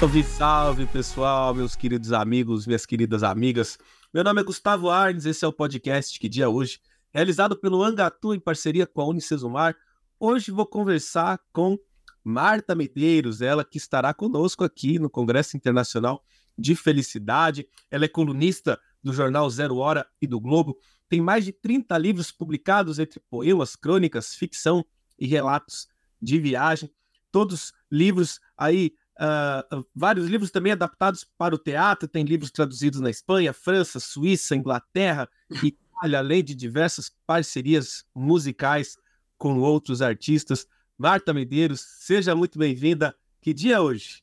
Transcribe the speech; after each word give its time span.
Salve, 0.00 0.24
salve, 0.24 0.86
pessoal, 0.86 1.54
meus 1.54 1.76
queridos 1.76 2.10
amigos, 2.10 2.66
minhas 2.66 2.86
queridas 2.86 3.22
amigas. 3.22 3.78
Meu 4.14 4.24
nome 4.24 4.40
é 4.40 4.44
Gustavo 4.44 4.88
Arnes, 4.88 5.26
esse 5.26 5.44
é 5.44 5.48
o 5.48 5.52
podcast 5.52 6.18
Que 6.18 6.26
Dia 6.26 6.48
Hoje, 6.48 6.80
realizado 7.12 7.54
pelo 7.54 7.84
Angatu 7.84 8.32
em 8.32 8.40
parceria 8.40 8.86
com 8.86 9.02
a 9.02 9.06
Unicesumar. 9.06 9.76
Hoje 10.18 10.50
vou 10.50 10.64
conversar 10.64 11.38
com 11.52 11.78
Marta 12.24 12.74
Medeiros, 12.74 13.42
ela 13.42 13.62
que 13.62 13.76
estará 13.76 14.14
conosco 14.14 14.64
aqui 14.64 14.98
no 14.98 15.10
Congresso 15.10 15.54
Internacional 15.54 16.24
de 16.56 16.74
Felicidade. 16.74 17.68
Ela 17.90 18.06
é 18.06 18.08
colunista 18.08 18.80
do 19.04 19.12
jornal 19.12 19.50
Zero 19.50 19.76
Hora 19.76 20.06
e 20.18 20.26
do 20.26 20.40
Globo. 20.40 20.78
Tem 21.10 21.20
mais 21.20 21.44
de 21.44 21.52
30 21.52 21.98
livros 21.98 22.32
publicados 22.32 22.98
entre 22.98 23.20
poemas, 23.28 23.76
crônicas, 23.76 24.34
ficção 24.34 24.82
e 25.18 25.26
relatos 25.26 25.88
de 26.22 26.40
viagem. 26.40 26.90
Todos 27.30 27.74
livros 27.90 28.40
aí 28.56 28.94
Uh, 29.20 29.84
vários 29.94 30.26
livros 30.28 30.50
também 30.50 30.72
adaptados 30.72 31.28
para 31.36 31.54
o 31.54 31.58
teatro, 31.58 32.08
tem 32.08 32.24
livros 32.24 32.50
traduzidos 32.50 33.00
na 33.00 33.10
Espanha, 33.10 33.52
França, 33.52 34.00
Suíça, 34.00 34.56
Inglaterra, 34.56 35.28
Itália, 35.62 36.20
além 36.20 36.42
de 36.42 36.54
diversas 36.54 37.12
parcerias 37.26 38.02
musicais 38.14 38.96
com 39.36 39.58
outros 39.58 40.00
artistas. 40.00 40.66
Marta 40.96 41.34
Medeiros, 41.34 41.80
seja 41.80 42.34
muito 42.34 42.58
bem-vinda. 42.58 43.14
Que 43.42 43.52
dia 43.52 43.76
é 43.76 43.80
hoje? 43.80 44.22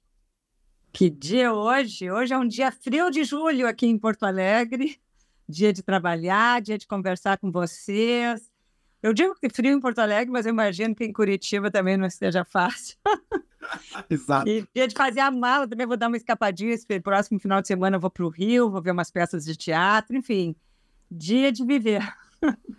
Que 0.91 1.11
dia 1.11 1.43
é 1.43 1.51
hoje? 1.51 2.09
Hoje 2.09 2.33
é 2.33 2.37
um 2.37 2.47
dia 2.47 2.71
frio 2.71 3.11
de 3.11 3.23
julho 3.23 3.67
aqui 3.67 3.85
em 3.85 3.99
Porto 3.99 4.23
Alegre, 4.23 4.99
dia 5.47 5.71
de 5.71 5.83
trabalhar, 5.83 6.59
dia 6.59 6.77
de 6.77 6.87
conversar 6.87 7.37
com 7.37 7.51
vocês. 7.51 8.49
Eu 9.03 9.13
digo 9.13 9.35
que 9.35 9.47
frio 9.47 9.77
em 9.77 9.79
Porto 9.79 9.99
Alegre, 9.99 10.31
mas 10.31 10.47
eu 10.47 10.51
imagino 10.51 10.95
que 10.95 11.03
em 11.03 11.13
Curitiba 11.13 11.69
também 11.69 11.97
não 11.97 12.07
esteja 12.07 12.43
fácil. 12.43 12.97
Exato. 14.09 14.49
E 14.49 14.67
dia 14.73 14.87
de 14.87 14.95
fazer 14.95 15.19
a 15.19 15.31
mala, 15.31 15.67
também 15.67 15.87
vou 15.87 15.97
dar 15.97 16.07
uma 16.07 16.17
escapadinha. 16.17 16.73
Esse 16.73 16.85
próximo 16.99 17.39
final 17.39 17.61
de 17.61 17.67
semana 17.67 17.97
eu 17.97 17.99
vou 17.99 18.09
para 18.09 18.25
o 18.25 18.29
Rio, 18.29 18.69
vou 18.69 18.81
ver 18.81 18.91
umas 18.91 19.11
peças 19.11 19.45
de 19.45 19.55
teatro, 19.55 20.15
enfim. 20.15 20.55
Dia 21.09 21.51
de 21.51 21.65
viver. 21.65 22.01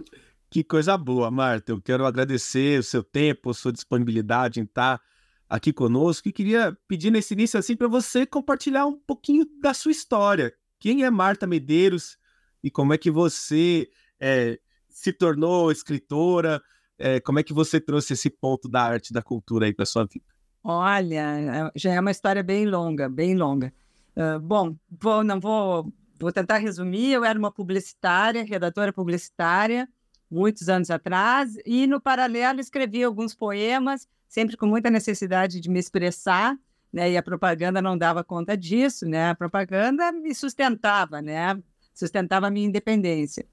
Que 0.50 0.64
coisa 0.64 0.96
boa, 0.96 1.30
Marta. 1.30 1.72
Eu 1.72 1.80
quero 1.80 2.06
agradecer 2.06 2.80
o 2.80 2.82
seu 2.82 3.02
tempo, 3.02 3.50
a 3.50 3.54
sua 3.54 3.70
disponibilidade 3.70 4.60
em 4.60 4.62
estar 4.62 4.98
aqui 5.46 5.74
conosco 5.74 6.28
e 6.28 6.32
queria 6.32 6.76
pedir 6.86 7.10
nesse 7.10 7.34
início 7.34 7.58
assim 7.58 7.76
para 7.76 7.86
você 7.86 8.24
compartilhar 8.24 8.86
um 8.86 8.98
pouquinho 8.98 9.46
da 9.60 9.74
sua 9.74 9.92
história. 9.92 10.54
Quem 10.78 11.04
é 11.04 11.10
Marta 11.10 11.46
Medeiros 11.46 12.16
e 12.62 12.70
como 12.70 12.94
é 12.94 12.98
que 12.98 13.10
você 13.10 13.90
é, 14.18 14.58
se 14.88 15.12
tornou 15.12 15.70
escritora? 15.70 16.62
É, 16.98 17.20
como 17.20 17.38
é 17.38 17.42
que 17.42 17.52
você 17.52 17.78
trouxe 17.78 18.14
esse 18.14 18.30
ponto 18.30 18.68
da 18.68 18.82
arte, 18.82 19.12
da 19.12 19.22
cultura 19.22 19.66
aí 19.66 19.74
para 19.74 19.84
sua 19.84 20.06
vida? 20.06 20.24
Olha, 20.70 21.72
já 21.74 21.94
é 21.94 21.98
uma 21.98 22.10
história 22.10 22.42
bem 22.42 22.66
longa, 22.66 23.08
bem 23.08 23.34
longa. 23.34 23.72
Uh, 24.14 24.38
bom, 24.38 24.76
vou, 24.90 25.24
não 25.24 25.40
vou, 25.40 25.90
vou 26.20 26.30
tentar 26.30 26.58
resumir. 26.58 27.10
Eu 27.10 27.24
era 27.24 27.38
uma 27.38 27.50
publicitária, 27.50 28.44
redatora 28.44 28.92
publicitária, 28.92 29.88
muitos 30.30 30.68
anos 30.68 30.90
atrás, 30.90 31.56
e 31.64 31.86
no 31.86 31.98
paralelo 31.98 32.60
escrevi 32.60 33.02
alguns 33.02 33.34
poemas, 33.34 34.06
sempre 34.28 34.58
com 34.58 34.66
muita 34.66 34.90
necessidade 34.90 35.58
de 35.58 35.70
me 35.70 35.78
expressar, 35.78 36.54
né? 36.92 37.12
E 37.12 37.16
a 37.16 37.22
propaganda 37.22 37.80
não 37.80 37.96
dava 37.96 38.22
conta 38.22 38.54
disso, 38.54 39.08
né? 39.08 39.30
A 39.30 39.34
propaganda 39.34 40.12
me 40.12 40.34
sustentava, 40.34 41.22
né? 41.22 41.58
Sustentava 41.94 42.48
a 42.48 42.50
minha 42.50 42.66
independência. 42.66 43.46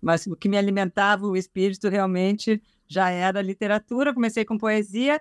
Mas 0.00 0.24
o 0.24 0.36
que 0.36 0.48
me 0.48 0.56
alimentava 0.56 1.26
o 1.26 1.36
espírito 1.36 1.88
realmente 1.88 2.62
já 2.86 3.10
era 3.10 3.42
literatura. 3.42 4.14
Comecei 4.14 4.44
com 4.44 4.56
poesia 4.56 5.20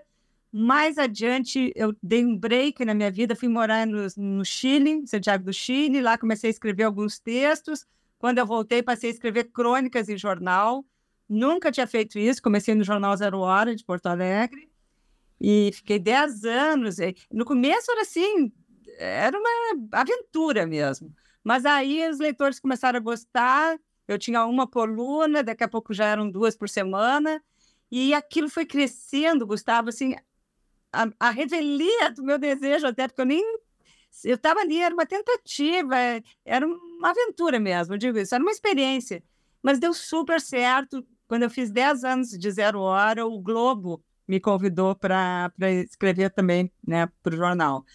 mais 0.52 0.98
adiante, 0.98 1.72
eu 1.76 1.96
dei 2.02 2.26
um 2.26 2.36
break 2.36 2.84
na 2.84 2.94
minha 2.94 3.12
vida, 3.12 3.36
fui 3.36 3.48
morar 3.48 3.86
no, 3.86 4.08
no 4.18 4.44
Chile, 4.44 5.06
Santiago 5.06 5.44
do 5.46 5.54
Chile, 5.54 6.02
lá 6.02 6.18
comecei 6.18 6.50
a 6.50 6.52
escrever 6.52 6.84
alguns 6.84 7.20
textos. 7.20 7.86
Quando 8.18 8.40
eu 8.40 8.46
voltei, 8.46 8.82
passei 8.82 9.10
a 9.10 9.14
escrever 9.14 9.46
crônicas 9.46 10.10
em 10.10 10.18
jornal. 10.18 10.84
Nunca 11.28 11.72
tinha 11.72 11.86
feito 11.86 12.18
isso, 12.18 12.42
comecei 12.42 12.74
no 12.74 12.84
Jornal 12.84 13.16
Zero 13.16 13.40
Hora, 13.40 13.76
de 13.76 13.86
Porto 13.86 14.08
Alegre, 14.08 14.68
e 15.40 15.70
fiquei 15.74 16.00
10 16.00 16.44
anos. 16.44 16.98
No 17.32 17.46
começo 17.46 17.92
era 17.92 18.02
assim, 18.02 18.52
era 18.98 19.38
uma 19.38 19.50
aventura 19.92 20.66
mesmo. 20.66 21.14
Mas 21.44 21.66
aí 21.66 22.10
os 22.10 22.18
leitores 22.18 22.60
começaram 22.60 22.98
a 22.98 23.02
gostar, 23.02 23.80
eu 24.08 24.18
tinha 24.18 24.44
uma 24.46 24.68
coluna, 24.68 25.44
daqui 25.44 25.64
a 25.64 25.68
pouco 25.68 25.94
já 25.94 26.06
eram 26.06 26.30
duas 26.30 26.58
por 26.58 26.68
semana, 26.68 27.42
e 27.92 28.14
aquilo 28.14 28.50
foi 28.50 28.66
crescendo, 28.66 29.46
Gustavo, 29.46 29.90
assim, 29.90 30.16
a, 30.92 31.08
a 31.20 31.30
revelia 31.30 32.12
do 32.12 32.24
meu 32.24 32.38
desejo, 32.38 32.88
até 32.88 33.08
porque 33.08 33.22
eu 33.22 33.26
nem. 33.26 33.44
Eu 34.24 34.36
estava 34.36 34.60
ali, 34.60 34.80
era 34.80 34.94
uma 34.94 35.06
tentativa, 35.06 35.96
era 36.44 36.66
uma 36.66 37.10
aventura 37.12 37.60
mesmo, 37.60 37.94
eu 37.94 37.98
digo 37.98 38.18
isso, 38.18 38.34
era 38.34 38.44
uma 38.44 38.52
experiência. 38.52 39.24
Mas 39.62 39.80
deu 39.80 39.94
super 39.94 40.42
certo. 40.42 41.06
Quando 41.28 41.44
eu 41.44 41.50
fiz 41.50 41.70
10 41.70 42.04
anos 42.04 42.30
de 42.30 42.52
zero 42.52 42.80
hora, 42.82 43.26
o 43.26 43.40
Globo 43.40 44.04
me 44.28 44.40
convidou 44.40 44.96
para 44.96 45.52
escrever 45.84 46.32
também 46.32 46.72
né, 46.86 47.08
para 47.22 47.34
o 47.34 47.38
jornal. 47.38 47.86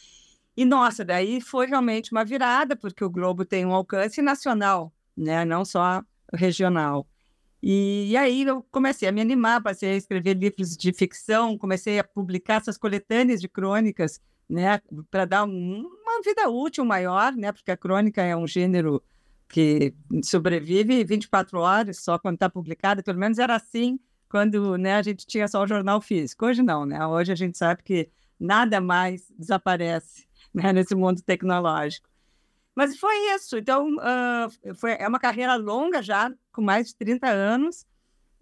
E, 0.57 0.65
nossa, 0.65 1.05
daí 1.05 1.41
foi 1.41 1.67
realmente 1.67 2.13
uma 2.13 2.25
virada, 2.25 2.77
porque 2.77 3.05
o 3.05 3.11
Globo 3.11 3.45
tem 3.45 3.67
um 3.67 3.73
alcance 3.73 4.23
nacional, 4.23 4.93
né, 5.17 5.45
não 5.45 5.65
só 5.65 6.03
regional. 6.33 7.07
E, 7.67 8.11
e, 8.11 8.17
aí 8.19 8.43
eu 8.43 8.63
comecei 8.71 9.09
a 9.09 9.13
me 9.13 9.23
animar, 9.23 9.63
passei 9.63 9.93
a 9.93 9.97
escrever 9.97 10.35
livros 10.35 10.77
de 10.77 10.93
ficção, 10.93 11.57
comecei 11.57 11.99
a 11.99 12.05
publicar 12.05 12.61
essas 12.61 12.77
coletâneas 12.77 13.41
de 13.41 13.49
crônicas, 13.49 14.21
né, 14.47 14.83
para 15.11 15.25
dar 15.25 15.45
um, 15.45 15.81
uma 15.81 16.21
vida 16.23 16.47
útil 16.51 16.85
maior, 16.85 17.33
né, 17.33 17.51
porque 17.53 17.71
a 17.71 17.77
crônica 17.77 18.21
é 18.21 18.37
um 18.37 18.47
gênero 18.47 19.03
que 19.49 19.95
sobrevive 20.23 21.05
24 21.05 21.59
horas 21.59 22.01
só 22.01 22.19
quando 22.19 22.35
está 22.35 22.51
publicada, 22.51 23.03
pelo 23.03 23.19
menos 23.19 23.39
era 23.39 23.57
assim 23.57 23.99
quando 24.29 24.77
né, 24.77 24.97
a 24.97 25.03
gente 25.03 25.27
tinha 25.27 25.49
só 25.49 25.63
o 25.63 25.67
jornal 25.67 26.03
físico. 26.03 26.45
Hoje 26.45 26.63
não, 26.63 26.85
né? 26.85 27.07
Hoje 27.07 27.33
a 27.33 27.35
gente 27.35 27.57
sabe 27.57 27.83
que 27.83 28.11
nada 28.39 28.79
mais 28.79 29.33
desaparece 29.39 30.27
né, 30.53 30.71
nesse 30.71 30.95
mundo 30.95 31.23
tecnológico. 31.23 32.07
Mas 32.75 32.99
foi 32.99 33.17
isso. 33.35 33.57
Então, 33.57 33.89
uh, 33.95 34.75
foi, 34.75 34.97
é 34.99 35.09
uma 35.09 35.21
carreira 35.21 35.55
longa 35.55 36.03
já, 36.03 36.31
com 36.55 36.63
mais 36.63 36.89
de 36.89 36.97
30 36.97 37.29
anos. 37.29 37.87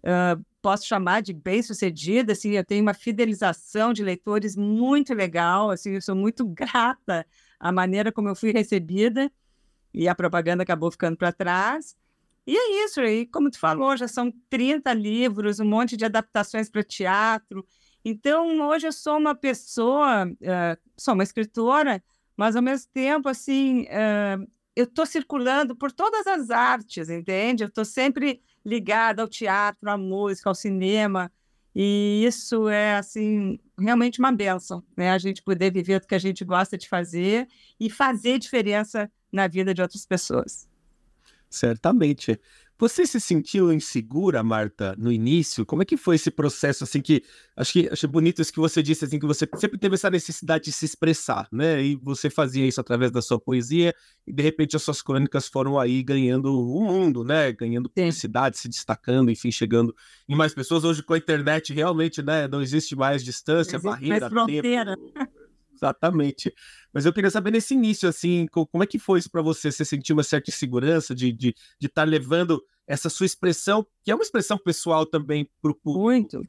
Uh, 0.03 0.43
posso 0.61 0.85
chamar 0.85 1.21
de 1.21 1.33
bem-sucedida. 1.33 2.33
Assim, 2.33 2.51
eu 2.51 2.63
tenho 2.63 2.81
uma 2.81 2.93
fidelização 2.93 3.91
de 3.91 4.03
leitores 4.03 4.55
muito 4.55 5.13
legal. 5.13 5.71
Assim, 5.71 5.91
eu 5.91 6.01
sou 6.01 6.15
muito 6.15 6.45
grata 6.47 7.25
à 7.59 7.71
maneira 7.71 8.11
como 8.11 8.29
eu 8.29 8.35
fui 8.35 8.51
recebida. 8.51 9.31
E 9.93 10.07
a 10.07 10.15
propaganda 10.15 10.63
acabou 10.63 10.91
ficando 10.91 11.17
para 11.17 11.31
trás. 11.31 11.95
E 12.45 12.55
é 12.55 12.85
isso. 12.85 13.01
E 13.01 13.25
como 13.25 13.49
tu 13.49 13.59
falou, 13.59 13.95
já 13.97 14.07
são 14.07 14.31
30 14.49 14.93
livros, 14.93 15.59
um 15.59 15.65
monte 15.65 15.97
de 15.97 16.05
adaptações 16.05 16.69
para 16.69 16.83
teatro. 16.83 17.65
Então, 18.05 18.67
hoje 18.67 18.87
eu 18.87 18.91
sou 18.91 19.17
uma 19.17 19.33
pessoa, 19.33 20.25
uh, 20.27 20.91
sou 20.97 21.13
uma 21.13 21.23
escritora 21.23 22.03
mas 22.35 22.55
ao 22.55 22.61
mesmo 22.61 22.89
tempo, 22.93 23.29
assim, 23.29 23.83
uh, 23.83 24.47
eu 24.75 24.85
estou 24.85 25.05
circulando 25.05 25.75
por 25.75 25.91
todas 25.91 26.25
as 26.27 26.49
artes, 26.49 27.09
entende? 27.09 27.63
Eu 27.63 27.67
estou 27.67 27.85
sempre 27.85 28.41
ligada 28.65 29.21
ao 29.21 29.27
teatro, 29.27 29.89
à 29.89 29.97
música, 29.97 30.49
ao 30.49 30.55
cinema, 30.55 31.31
e 31.75 32.23
isso 32.25 32.69
é, 32.69 32.97
assim, 32.97 33.59
realmente 33.79 34.19
uma 34.19 34.31
benção, 34.31 34.83
né? 34.95 35.09
A 35.11 35.17
gente 35.17 35.41
poder 35.41 35.71
viver 35.71 36.01
o 36.01 36.07
que 36.07 36.15
a 36.15 36.19
gente 36.19 36.45
gosta 36.45 36.77
de 36.77 36.87
fazer 36.87 37.47
e 37.79 37.89
fazer 37.89 38.37
diferença 38.37 39.11
na 39.31 39.47
vida 39.47 39.73
de 39.73 39.81
outras 39.81 40.05
pessoas. 40.05 40.67
Certamente. 41.49 42.39
Você 42.77 43.05
se 43.05 43.19
sentiu 43.19 43.71
insegura, 43.71 44.43
Marta, 44.43 44.95
no 44.97 45.11
início? 45.11 45.65
Como 45.65 45.83
é 45.83 45.85
que 45.85 45.95
foi 45.95 46.15
esse 46.15 46.31
processo, 46.31 46.83
assim, 46.83 47.01
que... 47.01 47.23
Acho 47.55 47.71
que 47.71 47.87
achei 47.91 48.09
bonito 48.09 48.41
isso 48.41 48.51
que 48.51 48.59
você 48.59 48.81
disse, 48.81 49.05
assim, 49.05 49.19
que 49.19 49.25
você 49.25 49.47
sempre 49.57 49.77
teve 49.77 49.95
essa 49.95 50.09
necessidade 50.09 50.65
de 50.65 50.71
se 50.71 50.85
expressar, 50.85 51.47
né? 51.51 51.83
E 51.83 51.95
você 51.95 52.29
fazia 52.29 52.65
isso 52.65 52.81
através 52.81 53.11
da 53.11 53.21
sua 53.21 53.39
poesia 53.39 53.93
e, 54.25 54.33
de 54.33 54.41
repente, 54.41 54.75
as 54.75 54.81
suas 54.81 55.01
crônicas 55.01 55.47
foram 55.47 55.79
aí 55.79 56.01
ganhando 56.01 56.59
o 56.59 56.83
mundo, 56.83 57.23
né? 57.23 57.51
Ganhando 57.51 57.89
publicidade, 57.89 58.57
se 58.57 58.67
destacando, 58.67 59.29
enfim, 59.29 59.51
chegando 59.51 59.95
em 60.27 60.35
mais 60.35 60.53
pessoas. 60.53 60.83
Hoje, 60.83 61.03
com 61.03 61.13
a 61.13 61.17
internet, 61.17 61.71
realmente, 61.73 62.23
né? 62.23 62.47
Não 62.47 62.61
existe 62.61 62.95
mais 62.95 63.23
distância, 63.23 63.75
existe 63.75 63.83
barreira, 63.83 64.19
mais 64.19 64.33
fronteira. 64.33 64.97
tempo... 64.97 65.43
Exatamente. 65.83 66.53
Mas 66.93 67.05
eu 67.05 67.11
queria 67.11 67.29
saber 67.29 67.51
nesse 67.51 67.73
início, 67.73 68.07
assim, 68.07 68.47
como 68.47 68.83
é 68.83 68.87
que 68.87 68.99
foi 68.99 69.19
isso 69.19 69.29
para 69.29 69.41
você? 69.41 69.71
Você 69.71 69.83
sentiu 69.83 70.15
uma 70.15 70.23
certa 70.23 70.49
insegurança 70.49 71.13
de 71.13 71.27
estar 71.27 71.37
de, 71.37 71.55
de 71.79 71.89
tá 71.89 72.03
levando 72.03 72.63
essa 72.87 73.09
sua 73.09 73.25
expressão, 73.25 73.85
que 74.03 74.11
é 74.11 74.15
uma 74.15 74.23
expressão 74.23 74.57
pessoal 74.57 75.05
também 75.05 75.49
para 75.61 75.71
o 75.71 75.75
público. 75.75 76.01
Muito. 76.01 76.47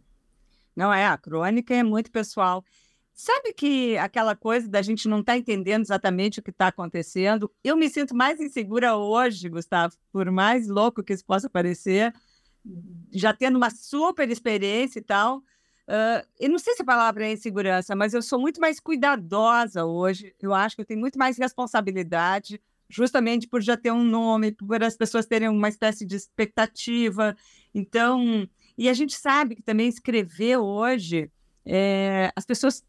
Não 0.75 0.93
é, 0.93 1.07
a 1.07 1.17
crônica 1.17 1.75
é 1.75 1.83
muito 1.83 2.11
pessoal. 2.11 2.65
Sabe 3.13 3.53
que 3.53 3.97
aquela 3.97 4.35
coisa 4.35 4.69
da 4.69 4.83
gente 4.83 5.07
não 5.07 5.21
estar 5.21 5.35
tá 5.35 5.39
entendendo 5.39 5.83
exatamente 5.83 6.41
o 6.41 6.43
que 6.43 6.51
está 6.51 6.69
acontecendo? 6.69 7.51
Eu 7.63 7.77
me 7.77 7.89
sinto 7.89 8.15
mais 8.15 8.41
insegura 8.41 8.97
hoje, 8.97 9.49
Gustavo, 9.49 9.95
por 10.13 10.29
mais 10.33 10.67
louco 10.67 11.03
que 11.03 11.13
isso 11.13 11.25
possa 11.25 11.49
parecer, 11.49 12.13
já 13.13 13.33
tendo 13.33 13.57
uma 13.57 13.71
super 13.71 14.29
experiência 14.29 14.99
e 14.99 15.03
tal, 15.03 15.43
Uh, 15.87 16.25
eu 16.41 16.49
não 16.49 16.59
sei 16.59 16.75
se 16.75 16.83
a 16.83 16.85
palavra 16.85 17.27
é 17.27 17.33
insegurança, 17.33 17.95
mas 17.95 18.15
eu 18.15 18.23
sou 18.23 18.41
muito 18.41 18.61
mais 18.61 18.81
cuidadosa 18.81 19.85
hoje. 19.85 20.35
Eu 20.41 20.55
acho 20.55 20.75
que 20.75 20.83
eu 20.83 20.87
tenho 20.87 21.01
muito 21.01 21.19
mais 21.19 21.37
responsabilidade, 21.37 22.61
justamente 22.95 23.49
por 23.49 23.63
já 23.63 23.77
ter 23.77 23.91
um 23.91 24.05
nome, 24.05 24.53
por 24.53 24.83
as 24.83 24.97
pessoas 24.97 25.27
terem 25.27 25.49
uma 25.49 25.69
espécie 25.69 26.07
de 26.07 26.17
expectativa. 26.17 27.37
Então, 27.75 28.49
e 28.79 28.89
a 28.89 28.95
gente 28.95 29.15
sabe 29.15 29.57
que 29.57 29.63
também 29.63 29.89
escrever 29.89 30.59
hoje, 30.59 31.31
é, 31.65 32.33
as 32.37 32.45
pessoas 32.45 32.85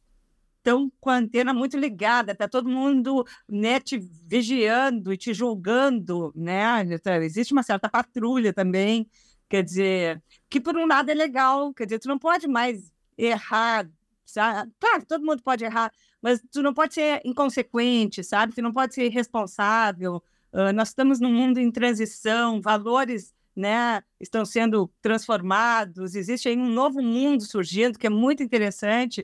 estão 0.57 0.91
com 0.99 1.09
a 1.11 1.17
antena 1.17 1.53
muito 1.53 1.77
ligada, 1.77 2.31
está 2.31 2.47
todo 2.47 2.67
mundo 2.67 3.23
né, 3.47 3.79
te 3.79 3.99
vigiando 3.99 5.13
e 5.13 5.17
te 5.17 5.33
julgando, 5.33 6.33
né? 6.35 6.81
Então, 6.89 7.13
existe 7.21 7.53
uma 7.53 7.61
certa 7.61 7.87
patrulha 7.87 8.51
também. 8.51 9.07
Quer 9.47 9.63
dizer, 9.63 10.23
que 10.49 10.59
por 10.59 10.75
um 10.75 10.87
lado 10.87 11.09
é 11.11 11.13
legal, 11.13 11.71
quer 11.73 11.85
dizer, 11.85 11.99
tu 11.99 12.07
não 12.07 12.17
pode 12.17 12.47
mais 12.47 12.91
errar, 13.15 13.87
sabe? 14.25 14.71
Claro, 14.79 15.05
todo 15.05 15.23
mundo 15.23 15.43
pode 15.43 15.63
errar, 15.63 15.91
mas 16.25 16.41
tu 16.51 16.63
não 16.63 16.73
pode 16.73 16.95
ser 16.95 17.21
inconsequente, 17.23 18.23
sabe? 18.23 18.55
Tu 18.55 18.59
não 18.59 18.73
pode 18.73 18.95
ser 18.95 19.05
irresponsável. 19.05 20.23
Uh, 20.51 20.73
nós 20.73 20.87
estamos 20.87 21.19
num 21.19 21.31
mundo 21.31 21.59
em 21.59 21.69
transição, 21.69 22.59
valores 22.59 23.31
né, 23.55 24.01
estão 24.19 24.43
sendo 24.43 24.91
transformados, 25.03 26.15
existe 26.15 26.49
aí 26.49 26.57
um 26.57 26.67
novo 26.67 26.99
mundo 26.99 27.43
surgindo 27.43 27.99
que 27.99 28.07
é 28.07 28.09
muito 28.09 28.41
interessante, 28.41 29.23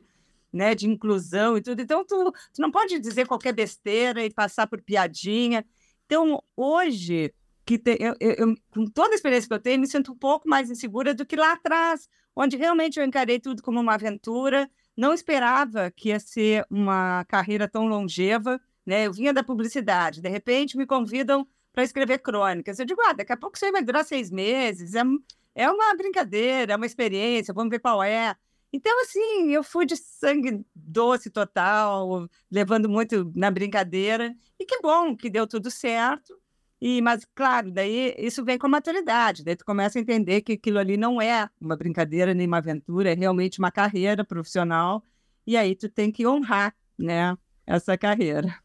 né, 0.54 0.76
de 0.76 0.88
inclusão 0.88 1.58
e 1.58 1.64
tudo. 1.64 1.82
Então, 1.82 2.06
tu, 2.06 2.32
tu 2.54 2.62
não 2.62 2.70
pode 2.70 3.00
dizer 3.00 3.26
qualquer 3.26 3.54
besteira 3.54 4.24
e 4.24 4.30
passar 4.30 4.68
por 4.68 4.80
piadinha. 4.80 5.66
Então, 6.06 6.44
hoje, 6.56 7.34
que 7.66 7.80
te, 7.80 7.98
eu, 8.00 8.14
eu, 8.20 8.56
com 8.70 8.86
toda 8.86 9.14
a 9.14 9.16
experiência 9.16 9.48
que 9.48 9.54
eu 9.56 9.60
tenho, 9.60 9.80
me 9.80 9.88
sinto 9.88 10.12
um 10.12 10.18
pouco 10.18 10.48
mais 10.48 10.70
insegura 10.70 11.16
do 11.16 11.26
que 11.26 11.36
lá 11.36 11.54
atrás, 11.54 12.08
onde 12.36 12.58
realmente 12.58 13.00
eu 13.00 13.04
encarei 13.04 13.40
tudo 13.40 13.64
como 13.64 13.80
uma 13.80 13.96
aventura, 13.96 14.70
não 14.96 15.14
esperava 15.14 15.92
que 15.92 16.10
ia 16.10 16.20
ser 16.20 16.66
uma 16.70 17.26
carreira 17.26 17.68
tão 17.68 17.88
longeva, 17.88 18.60
né? 18.86 19.08
Eu 19.08 19.14
vinha 19.14 19.34
da 19.34 19.44
publicidade, 19.44 20.22
de 20.22 20.30
repente 20.30 20.78
me 20.78 20.86
convidam 20.86 21.48
para 21.74 21.84
escrever 21.84 22.20
crônicas. 22.20 22.80
Eu 22.80 22.86
digo, 22.86 23.02
ah, 23.02 23.14
daqui 23.14 23.32
a 23.32 23.38
pouco 23.38 23.56
isso 23.56 23.66
aí 23.66 23.72
vai 23.72 23.84
durar 23.84 24.04
seis 24.04 24.30
meses, 24.30 24.94
é, 24.96 25.02
é 25.56 25.70
uma 25.70 25.96
brincadeira, 25.96 26.74
é 26.74 26.76
uma 26.76 26.86
experiência, 26.86 27.54
vamos 27.54 27.70
ver 27.70 27.80
qual 27.80 28.04
é. 28.04 28.36
Então, 28.74 29.02
assim, 29.02 29.52
eu 29.52 29.64
fui 29.64 29.86
de 29.86 29.98
sangue 29.98 30.66
doce 30.74 31.30
total, 31.30 32.30
levando 32.50 32.88
muito 32.88 33.30
na 33.36 33.52
brincadeira, 33.52 34.34
e 34.58 34.66
que 34.66 34.80
bom 34.82 35.16
que 35.16 35.30
deu 35.30 35.46
tudo 35.46 35.70
certo. 35.70 36.41
E, 36.82 37.00
mas, 37.00 37.24
claro, 37.36 37.72
daí 37.72 38.16
isso 38.18 38.44
vem 38.44 38.58
com 38.58 38.66
a 38.66 38.70
maturidade, 38.70 39.44
daí 39.44 39.56
tu 39.56 39.64
começa 39.64 40.00
a 40.00 40.02
entender 40.02 40.42
que 40.42 40.54
aquilo 40.54 40.80
ali 40.80 40.98
não 40.98 41.22
é 41.22 41.48
uma 41.60 41.78
brincadeira 41.78 42.34
nem 42.34 42.48
uma 42.48 42.58
aventura, 42.58 43.12
é 43.12 43.14
realmente 43.14 43.60
uma 43.60 43.72
carreira 43.72 44.26
profissional, 44.26 45.04
e 45.46 45.56
aí 45.56 45.76
tu 45.76 45.88
tem 45.88 46.12
que 46.12 46.26
honrar, 46.26 46.76
né, 46.98 47.38
essa 47.68 47.96
carreira. 47.96 48.56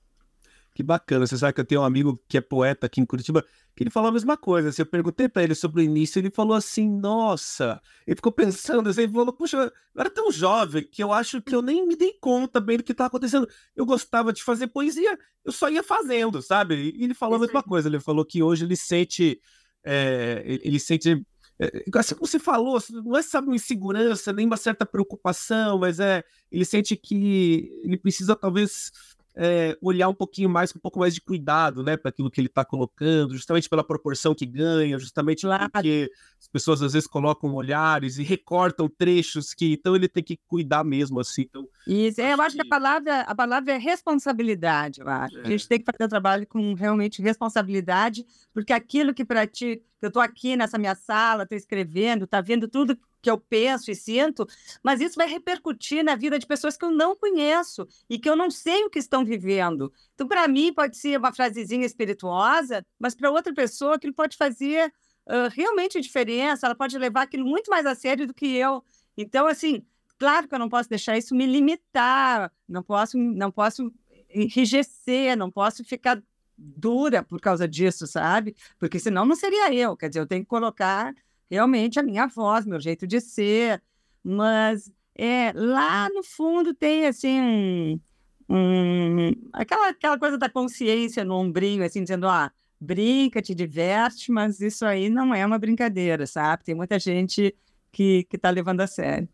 Que 0.77 0.83
bacana. 0.83 1.27
Você 1.27 1.39
sabe 1.39 1.55
que 1.55 1.61
eu 1.63 1.65
tenho 1.65 1.81
um 1.81 1.85
amigo 1.85 2.23
que 2.29 2.37
é 2.37 2.41
poeta 2.43 2.85
aqui 2.85 3.01
em 3.01 3.07
Curitiba, 3.07 3.43
que 3.75 3.83
ele 3.83 3.89
falou 3.89 4.11
a 4.11 4.13
mesma 4.13 4.37
coisa. 4.37 4.69
Assim, 4.69 4.83
eu 4.83 4.87
perguntei 4.87 5.27
para 5.27 5.43
ele 5.43 5.55
sobre 5.55 5.81
o 5.81 5.83
início, 5.83 6.19
ele 6.19 6.31
falou 6.31 6.53
assim: 6.53 6.87
Nossa, 6.87 7.81
ele 8.07 8.15
ficou 8.15 8.31
pensando, 8.31 8.91
assim, 8.91 9.05
ele 9.05 9.13
falou: 9.13 9.33
Puxa, 9.33 9.57
eu 9.57 9.73
era 9.99 10.11
tão 10.11 10.31
jovem 10.31 10.87
que 10.87 11.03
eu 11.03 11.15
acho 11.15 11.41
que 11.41 11.55
eu 11.55 11.63
nem 11.63 11.87
me 11.89 11.97
dei 11.97 12.13
conta 12.21 12.61
bem 12.61 12.77
do 12.77 12.85
que 12.85 12.93
estava 12.93 13.09
acontecendo. 13.09 13.49
Eu 13.75 13.87
gostava 13.87 14.35
de 14.35 14.45
fazer 14.45 14.67
poesia, 14.67 15.19
eu 15.43 15.51
só 15.51 15.71
ia 15.71 15.83
fazendo, 15.83 16.43
sabe? 16.43 16.93
E 16.95 17.05
ele 17.05 17.15
falou 17.15 17.37
a 17.37 17.41
mesma 17.41 17.63
coisa. 17.63 17.89
Ele 17.89 17.99
falou 17.99 18.23
que 18.23 18.43
hoje 18.43 18.67
ele 18.67 18.77
sente. 18.77 19.41
É, 19.83 20.43
ele 20.45 20.79
sente 20.79 21.25
é, 21.59 21.71
assim 21.95 22.15
como 22.15 22.27
você 22.27 22.39
falou, 22.39 22.79
não 23.03 23.17
é 23.17 23.23
sabe 23.23 23.47
uma 23.47 23.57
insegurança, 23.57 24.31
nem 24.31 24.45
uma 24.47 24.59
certa 24.59 24.85
preocupação, 24.85 25.79
mas 25.79 25.99
é 25.99 26.23
ele 26.53 26.67
sente 26.67 26.95
que 26.97 27.71
ele 27.83 27.97
precisa 27.97 28.37
talvez 28.37 28.93
é, 29.37 29.77
olhar 29.83 30.09
um 30.09 30.15
pouquinho 30.15 30.49
mais, 30.49 30.73
com 30.73 30.79
um 30.79 30.83
pouco 30.83 30.99
mais 30.99 31.15
de 31.15 31.21
cuidado, 31.21 31.83
né, 31.83 31.97
para 31.97 32.09
aquilo 32.09 32.31
que 32.31 32.41
ele 32.41 32.49
está 32.49 32.65
colocando, 32.65 33.35
justamente 33.35 33.69
pela 33.69 33.85
proporção 33.85 34.35
que 34.35 34.47
ganha, 34.47 34.99
justamente 34.99 35.43
claro. 35.43 35.71
porque 35.71 36.11
as 36.41 36.49
pessoas 36.49 36.81
às 36.81 36.95
vezes 36.95 37.07
colocam 37.07 37.53
olhares 37.55 38.17
e 38.17 38.23
recortam 38.23 38.89
trechos 38.89 39.53
que 39.53 39.75
então 39.75 39.95
ele 39.95 40.09
tem 40.09 40.23
que 40.23 40.39
cuidar 40.49 40.83
mesmo 40.83 41.21
assim. 41.21 41.43
Então, 41.43 41.69
Isso, 41.87 42.21
é, 42.21 42.33
eu 42.33 42.41
acho 42.41 42.57
que... 42.57 42.63
que, 42.63 42.67
a 42.67 42.71
palavra 42.71 43.21
a 43.21 43.35
palavra 43.35 43.75
é 43.75 43.79
responsabilidade, 43.79 45.03
eu 45.03 45.09
acho. 45.09 45.39
É. 45.39 45.43
A 45.43 45.51
gente 45.51 45.69
tem 45.69 45.79
que 45.79 45.85
fazer 45.85 46.05
o 46.07 46.09
trabalho 46.09 46.47
com 46.47 46.73
realmente 46.73 47.21
responsabilidade, 47.21 48.25
porque 48.55 48.73
aquilo 48.73 49.13
que 49.13 49.25
para 49.25 49.47
ti, 49.47 49.83
eu 50.03 50.09
estou 50.09 50.23
aqui 50.23 50.57
nessa 50.57 50.79
minha 50.79 50.95
sala, 50.95 51.45
estou 51.45 51.57
escrevendo, 51.57 52.25
está 52.25 52.41
vendo 52.41 52.69
tudo 52.69 52.99
que 53.23 53.31
eu 53.31 53.39
penso 53.39 53.91
e 53.91 53.95
sinto, 53.95 54.47
mas 54.83 55.01
isso 55.01 55.17
vai 55.17 55.27
repercutir 55.27 56.05
na 56.05 56.15
vida 56.15 56.39
de 56.39 56.47
pessoas 56.47 56.77
que 56.77 56.85
eu 56.85 56.91
não 56.91 57.17
conheço 57.17 57.87
e 58.09 58.19
que 58.19 58.29
eu 58.29 58.37
não 58.37 58.51
sei 58.51 58.85
o 58.85 58.91
que 58.91 58.99
estão 58.99 59.25
vivendo. 59.25 59.93
Então, 60.15 60.29
para 60.29 60.47
mim, 60.47 60.73
pode 60.73 60.97
ser 60.97 61.19
uma 61.19 61.33
frasezinha 61.33 61.85
espirituosa, 61.85 62.85
mas 62.99 63.15
para 63.15 63.31
outra 63.31 63.53
pessoa 63.53 63.97
aquilo 63.97 64.15
pode 64.15 64.37
fazer 64.37 64.93
uh, 65.27 65.49
realmente 65.51 66.01
diferença, 66.01 66.67
ela 66.67 66.75
pode 66.75 66.97
levar 66.99 67.23
aquilo 67.23 67.45
muito 67.45 67.71
mais 67.71 67.87
a 67.87 67.95
sério 67.95 68.27
do 68.27 68.35
que 68.35 68.47
eu. 68.47 68.85
Então, 69.17 69.47
assim, 69.47 69.85
claro 70.19 70.47
que 70.47 70.55
eu 70.55 70.59
não 70.59 70.69
posso 70.69 70.89
deixar 70.89 71.17
isso 71.17 71.35
me 71.35 71.47
limitar, 71.47 72.53
não 72.69 72.83
posso, 72.83 73.19
não 73.19 73.51
posso 73.51 73.93
enrijecer, 74.31 75.37
não 75.37 75.51
posso 75.51 75.83
ficar 75.85 76.23
dura 76.57 77.23
por 77.23 77.41
causa 77.41 77.69
disso, 77.69 78.07
sabe? 78.07 78.55
Porque 78.79 78.99
senão 78.99 79.25
não 79.25 79.37
seria 79.37 79.73
eu. 79.75 79.97
Quer 79.97 80.09
dizer, 80.09 80.21
eu 80.21 80.27
tenho 80.27 80.43
que 80.43 80.49
colocar 80.49 81.15
realmente 81.51 81.99
a 81.99 82.03
minha 82.03 82.27
voz, 82.27 82.67
meu 82.67 82.81
jeito 82.81 83.07
de 83.07 83.21
ser, 83.21 83.83
mas 84.23 84.91
é, 85.15 85.53
lá 85.55 86.09
no 86.11 86.23
fundo 86.23 86.75
tem 86.75 87.07
assim 87.07 88.01
um, 88.49 89.31
aquela, 89.53 89.89
aquela 89.89 90.19
coisa 90.19 90.39
da 90.39 90.49
consciência 90.49 91.25
no 91.25 91.35
ombrinho, 91.35 91.85
assim, 91.85 92.03
dizendo, 92.03 92.29
ah, 92.29 92.53
brinca, 92.81 93.43
te 93.43 93.55
diverte, 93.55 94.31
mas 94.31 94.61
isso 94.61 94.85
aí 94.85 95.09
não 95.09 95.35
é 95.35 95.45
uma 95.45 95.59
brincadeira, 95.59 96.27
sabe? 96.27 96.65
Tem 96.65 96.75
muita 96.75 96.99
gente 96.99 97.55
que, 97.91 98.25
que 98.25 98.39
tá 98.39 98.51
levando 98.51 98.81
a 98.81 98.87
sério. 98.87 99.29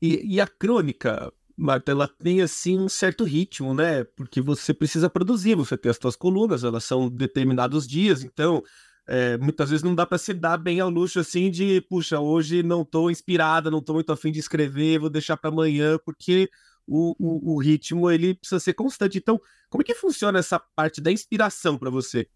E, 0.00 0.34
e 0.34 0.40
a 0.40 0.46
crônica, 0.46 1.32
Marta, 1.56 1.92
ela 1.92 2.08
tem 2.08 2.40
assim 2.40 2.78
um 2.78 2.88
certo 2.88 3.24
ritmo, 3.24 3.74
né? 3.74 4.04
Porque 4.04 4.40
você 4.40 4.72
precisa 4.72 5.08
produzir, 5.10 5.54
você 5.54 5.76
tem 5.76 5.90
as 5.90 5.98
suas 6.00 6.16
colunas, 6.16 6.64
elas 6.64 6.84
são 6.84 7.08
determinados 7.08 7.86
dias, 7.86 8.24
então 8.24 8.62
é, 9.06 9.36
muitas 9.38 9.70
vezes 9.70 9.82
não 9.82 9.94
dá 9.94 10.06
para 10.06 10.18
se 10.18 10.32
dar 10.32 10.56
bem 10.56 10.80
ao 10.80 10.88
luxo 10.88 11.18
assim 11.20 11.50
de, 11.50 11.80
puxa, 11.82 12.20
hoje 12.20 12.62
não 12.62 12.82
estou 12.82 13.10
inspirada, 13.10 13.70
não 13.70 13.78
estou 13.78 13.94
muito 13.94 14.12
afim 14.12 14.30
de 14.30 14.38
escrever, 14.38 15.00
vou 15.00 15.10
deixar 15.10 15.36
para 15.36 15.50
amanhã, 15.50 15.98
porque 16.04 16.48
o, 16.86 17.14
o, 17.18 17.54
o, 17.54 17.58
ritmo 17.60 18.10
ele 18.10 18.34
precisa 18.34 18.60
ser 18.60 18.74
constante. 18.74 19.18
Então, 19.18 19.40
como 19.68 19.82
é 19.82 19.84
que 19.84 19.94
funciona 19.94 20.38
essa 20.38 20.58
parte 20.58 21.00
da 21.00 21.10
inspiração 21.10 21.76
para 21.76 21.90
você? 21.90 22.28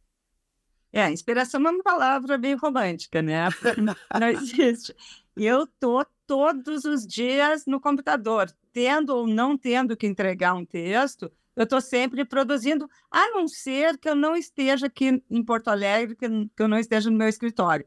É, 0.92 1.10
inspiração 1.10 1.60
é 1.66 1.70
uma 1.70 1.82
palavra 1.82 2.38
bem 2.38 2.54
romântica, 2.54 3.20
né? 3.22 3.48
não 4.18 4.28
existe. 4.30 4.94
Eu 5.36 5.66
tô 5.78 6.04
todos 6.26 6.84
os 6.84 7.06
dias 7.06 7.66
no 7.66 7.80
computador, 7.80 8.50
tendo 8.76 9.16
ou 9.16 9.26
não 9.26 9.56
tendo 9.56 9.96
que 9.96 10.06
entregar 10.06 10.52
um 10.52 10.62
texto, 10.62 11.32
eu 11.56 11.64
estou 11.64 11.80
sempre 11.80 12.26
produzindo, 12.26 12.86
a 13.10 13.30
não 13.30 13.48
ser 13.48 13.96
que 13.96 14.06
eu 14.06 14.14
não 14.14 14.36
esteja 14.36 14.84
aqui 14.86 15.24
em 15.30 15.42
Porto 15.42 15.68
Alegre, 15.68 16.14
que, 16.14 16.26
eu 16.62 16.68
não 16.68 16.78
esteja 16.78 17.10
no 17.10 17.16
meu 17.16 17.26
escritório. 17.26 17.86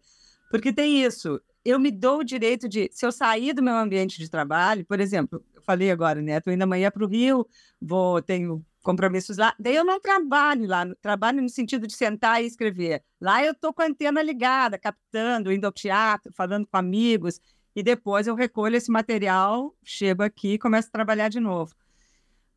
Porque 0.49 0.73
tem 0.73 1.03
isso, 1.03 1.39
eu 1.63 1.79
me 1.79 1.91
dou 1.91 2.21
o 2.21 2.23
direito 2.23 2.67
de, 2.67 2.89
se 2.91 3.05
eu 3.05 3.11
sair 3.11 3.53
do 3.53 3.61
meu 3.61 3.75
ambiente 3.75 4.17
de 4.17 4.27
trabalho, 4.27 4.83
por 4.83 4.99
exemplo, 4.99 5.45
eu 5.53 5.61
falei 5.61 5.91
agora, 5.91 6.23
né? 6.23 6.37
Estou 6.37 6.51
indo 6.51 6.63
amanhã 6.63 6.89
para 6.89 7.05
o 7.05 7.07
Rio, 7.07 7.45
vou, 7.79 8.19
tenho 8.19 8.65
compromissos 8.81 9.37
lá, 9.37 9.53
daí 9.59 9.75
eu 9.75 9.85
não 9.85 9.99
trabalho 9.99 10.65
lá, 10.65 10.87
trabalho 11.03 11.39
no 11.39 11.49
sentido 11.49 11.85
de 11.85 11.93
sentar 11.93 12.41
e 12.43 12.47
escrever. 12.47 13.03
Lá 13.21 13.45
eu 13.45 13.51
estou 13.51 13.71
com 13.71 13.83
a 13.83 13.85
antena 13.85 14.23
ligada, 14.23 14.79
captando, 14.79 15.51
indo 15.51 15.65
ao 15.65 15.71
teatro, 15.71 16.33
falando 16.33 16.65
com 16.65 16.77
amigos, 16.77 17.39
e 17.79 17.83
depois 17.83 18.27
eu 18.27 18.35
recolho 18.35 18.75
esse 18.75 18.91
material, 18.91 19.73
chego 19.81 20.21
aqui 20.21 20.53
e 20.53 20.59
começo 20.59 20.89
a 20.89 20.91
trabalhar 20.91 21.29
de 21.29 21.39
novo. 21.39 21.73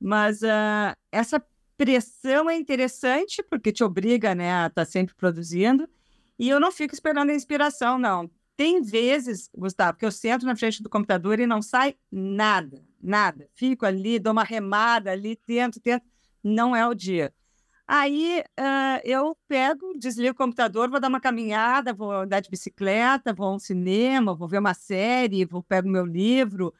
Mas 0.00 0.42
uh, 0.42 0.96
essa 1.12 1.40
pressão 1.76 2.50
é 2.50 2.56
interessante 2.56 3.40
porque 3.40 3.70
te 3.70 3.84
obriga 3.84 4.34
né, 4.34 4.52
a 4.52 4.66
estar 4.66 4.84
tá 4.84 4.84
sempre 4.84 5.14
produzindo. 5.14 5.88
E 6.36 6.48
eu 6.48 6.58
não 6.58 6.72
fico 6.72 6.92
esperando 6.92 7.30
a 7.30 7.34
inspiração, 7.34 7.98
não. 7.98 8.28
Tem 8.56 8.82
vezes, 8.82 9.48
Gustavo, 9.56 9.96
que 9.96 10.04
eu 10.04 10.10
sento 10.10 10.44
na 10.44 10.56
frente 10.56 10.82
do 10.82 10.90
computador 10.90 11.38
e 11.38 11.46
não 11.46 11.62
sai 11.62 11.94
nada, 12.10 12.84
nada. 13.00 13.48
Fico 13.54 13.86
ali, 13.86 14.18
dou 14.18 14.32
uma 14.32 14.42
remada 14.42 15.12
ali, 15.12 15.36
tento, 15.36 15.78
tento. 15.78 16.04
Não 16.42 16.74
é 16.74 16.84
o 16.84 16.94
dia. 16.94 17.32
Aí 17.86 18.42
uh, 18.58 19.00
eu 19.04 19.36
pego, 19.48 19.92
desligo 19.98 20.32
o 20.32 20.36
computador, 20.36 20.88
vou 20.88 21.00
dar 21.00 21.08
uma 21.08 21.20
caminhada, 21.20 21.92
vou 21.92 22.12
andar 22.12 22.40
de 22.40 22.48
bicicleta, 22.48 23.34
vou 23.34 23.48
ao 23.48 23.58
cinema, 23.58 24.34
vou 24.34 24.48
ver 24.48 24.58
uma 24.58 24.74
série, 24.74 25.44
vou 25.44 25.62
pego 25.62 25.88
meu 25.88 26.06
livro, 26.06 26.72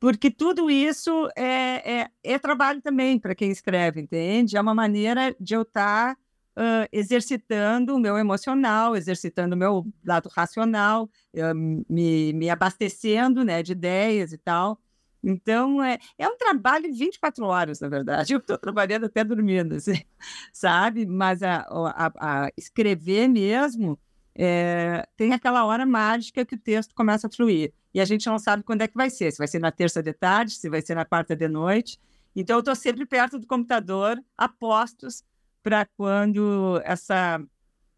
porque 0.00 0.30
tudo 0.30 0.68
isso 0.68 1.28
é, 1.36 2.00
é, 2.00 2.10
é 2.24 2.38
trabalho 2.38 2.82
também 2.82 3.20
para 3.20 3.36
quem 3.36 3.50
escreve, 3.52 4.00
entende? 4.00 4.56
É 4.56 4.60
uma 4.60 4.74
maneira 4.74 5.32
de 5.38 5.54
eu 5.54 5.62
estar 5.62 6.16
uh, 6.56 6.88
exercitando 6.90 7.94
o 7.94 8.00
meu 8.00 8.18
emocional, 8.18 8.96
exercitando 8.96 9.54
o 9.54 9.58
meu 9.58 9.86
lado 10.04 10.28
racional, 10.28 11.08
uh, 11.34 11.54
me, 11.88 12.32
me 12.32 12.50
abastecendo 12.50 13.44
né, 13.44 13.62
de 13.62 13.72
ideias 13.72 14.32
e 14.32 14.38
tal. 14.38 14.78
Então, 15.22 15.82
é, 15.82 15.98
é 16.18 16.28
um 16.28 16.36
trabalho 16.36 16.90
de 16.90 16.98
24 16.98 17.44
horas, 17.44 17.80
na 17.80 17.88
verdade. 17.88 18.32
Eu 18.34 18.38
estou 18.38 18.58
trabalhando 18.58 19.06
até 19.06 19.22
dormindo, 19.22 19.76
assim, 19.76 20.02
sabe? 20.52 21.06
Mas 21.06 21.42
a, 21.42 21.66
a, 21.68 22.12
a 22.44 22.50
escrever 22.56 23.28
mesmo 23.28 23.98
é, 24.34 25.06
tem 25.16 25.32
aquela 25.32 25.64
hora 25.64 25.86
mágica 25.86 26.44
que 26.44 26.54
o 26.54 26.58
texto 26.58 26.94
começa 26.94 27.26
a 27.26 27.30
fluir. 27.30 27.72
E 27.94 28.00
a 28.00 28.04
gente 28.04 28.26
não 28.26 28.38
sabe 28.38 28.62
quando 28.62 28.82
é 28.82 28.88
que 28.88 28.96
vai 28.96 29.10
ser. 29.10 29.30
Se 29.30 29.38
vai 29.38 29.46
ser 29.46 29.60
na 29.60 29.70
terça 29.70 30.02
de 30.02 30.12
tarde, 30.12 30.52
se 30.52 30.68
vai 30.68 30.80
ser 30.82 30.94
na 30.94 31.04
quarta 31.04 31.36
de 31.36 31.46
noite. 31.48 32.00
Então, 32.34 32.56
eu 32.56 32.60
estou 32.60 32.74
sempre 32.74 33.04
perto 33.04 33.38
do 33.38 33.46
computador, 33.46 34.18
apostos 34.36 35.22
para 35.62 35.86
quando 35.96 36.80
essa, 36.84 37.40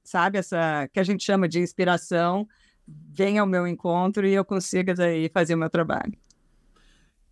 sabe, 0.03 0.39
essa 0.39 0.89
que 0.93 1.01
a 1.01 1.05
gente 1.05 1.25
chama 1.25 1.49
de 1.49 1.61
inspiração 1.61 2.47
venha 2.87 3.41
ao 3.41 3.47
meu 3.47 3.67
encontro 3.67 4.27
e 4.27 4.35
eu 4.35 4.45
consiga 4.45 4.95
daí 4.95 5.31
fazer 5.31 5.55
o 5.55 5.59
meu 5.59 5.71
trabalho. 5.71 6.13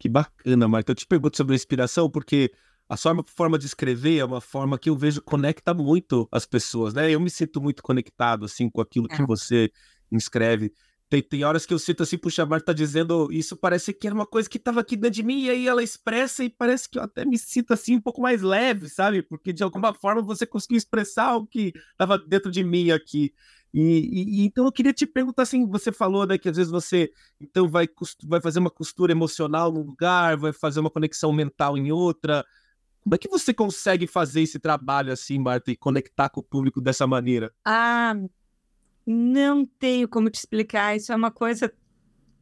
Que 0.03 0.09
bacana, 0.09 0.67
Marta. 0.67 0.91
Eu 0.91 0.97
te 0.97 1.07
pergunto 1.07 1.37
sobre 1.37 1.53
a 1.53 1.55
inspiração 1.55 2.11
porque 2.11 2.51
a 2.89 2.97
sua 2.97 3.15
forma 3.25 3.57
de 3.57 3.67
escrever 3.67 4.19
é 4.19 4.25
uma 4.25 4.41
forma 4.41 4.77
que 4.77 4.91
eu 4.91 4.97
vejo 4.97 5.23
conecta 5.23 5.73
muito 5.73 6.29
as 6.33 6.45
pessoas, 6.45 6.93
né? 6.93 7.09
Eu 7.09 7.21
me 7.21 7.31
sinto 7.31 7.61
muito 7.61 7.85
conectado 7.85 8.45
assim 8.45 8.69
com 8.69 8.81
aquilo 8.81 9.07
é. 9.09 9.15
que 9.15 9.25
você 9.25 9.71
escreve. 10.11 10.73
Tem, 11.09 11.23
tem 11.23 11.45
horas 11.45 11.65
que 11.65 11.73
eu 11.73 11.79
sinto 11.79 12.03
assim, 12.03 12.19
puxa, 12.19 12.43
a 12.43 12.47
Marta 12.47 12.67
tá 12.67 12.73
dizendo 12.73 13.29
isso, 13.31 13.57
parece 13.57 13.93
que 13.93 14.05
era 14.05 14.13
uma 14.13 14.27
coisa 14.27 14.51
que 14.51 14.57
estava 14.57 14.81
aqui 14.81 14.97
dentro 14.97 15.15
de 15.15 15.23
mim, 15.23 15.45
e 15.45 15.51
aí 15.51 15.69
ela 15.69 15.85
expressa, 15.85 16.43
e 16.43 16.51
parece 16.51 16.89
que 16.89 16.99
eu 16.99 17.03
até 17.05 17.25
me 17.25 17.39
sinto 17.39 17.73
assim 17.73 17.95
um 17.95 18.01
pouco 18.01 18.21
mais 18.21 18.43
leve, 18.43 18.89
sabe? 18.89 19.23
Porque 19.23 19.53
de 19.53 19.63
alguma 19.63 19.95
forma 19.95 20.21
você 20.21 20.45
conseguiu 20.45 20.79
expressar 20.79 21.27
algo 21.27 21.47
que 21.47 21.73
estava 21.93 22.19
dentro 22.19 22.51
de 22.51 22.65
mim 22.65 22.91
aqui. 22.91 23.33
E, 23.73 24.43
e, 24.43 24.45
então 24.45 24.67
eu 24.67 24.73
queria 24.73 24.93
te 24.93 25.07
perguntar 25.07 25.45
assim, 25.45 25.67
você 25.67 25.91
falou 25.91 26.27
né, 26.27 26.37
que 26.37 26.49
às 26.49 26.57
vezes 26.57 26.71
você 26.71 27.11
então 27.41 27.69
vai, 27.69 27.89
vai 28.25 28.41
fazer 28.41 28.59
uma 28.59 28.71
costura 28.71 29.13
emocional 29.13 29.73
num 29.73 29.83
lugar, 29.83 30.37
vai 30.37 30.53
fazer 30.53 30.81
uma 30.81 30.91
conexão 30.91 31.33
mental 31.33 31.79
em 31.79 31.91
outra. 31.91 32.45
Como 33.03 33.15
é 33.15 33.19
que 33.19 33.29
você 33.29 33.53
consegue 33.53 34.07
fazer 34.07 34.43
esse 34.43 34.59
trabalho 34.59 35.13
assim, 35.13 35.39
Marta, 35.39 35.71
e 35.71 35.77
conectar 35.77 36.29
com 36.29 36.41
o 36.41 36.45
público 36.45 36.81
dessa 36.81 37.07
maneira? 37.07 37.53
Ah, 37.65 38.15
não 39.05 39.65
tenho 39.65 40.07
como 40.07 40.31
te 40.31 40.37
explicar. 40.37 40.95
Isso 40.97 41.13
é 41.13 41.17
uma 41.17 41.31
coisa. 41.31 41.73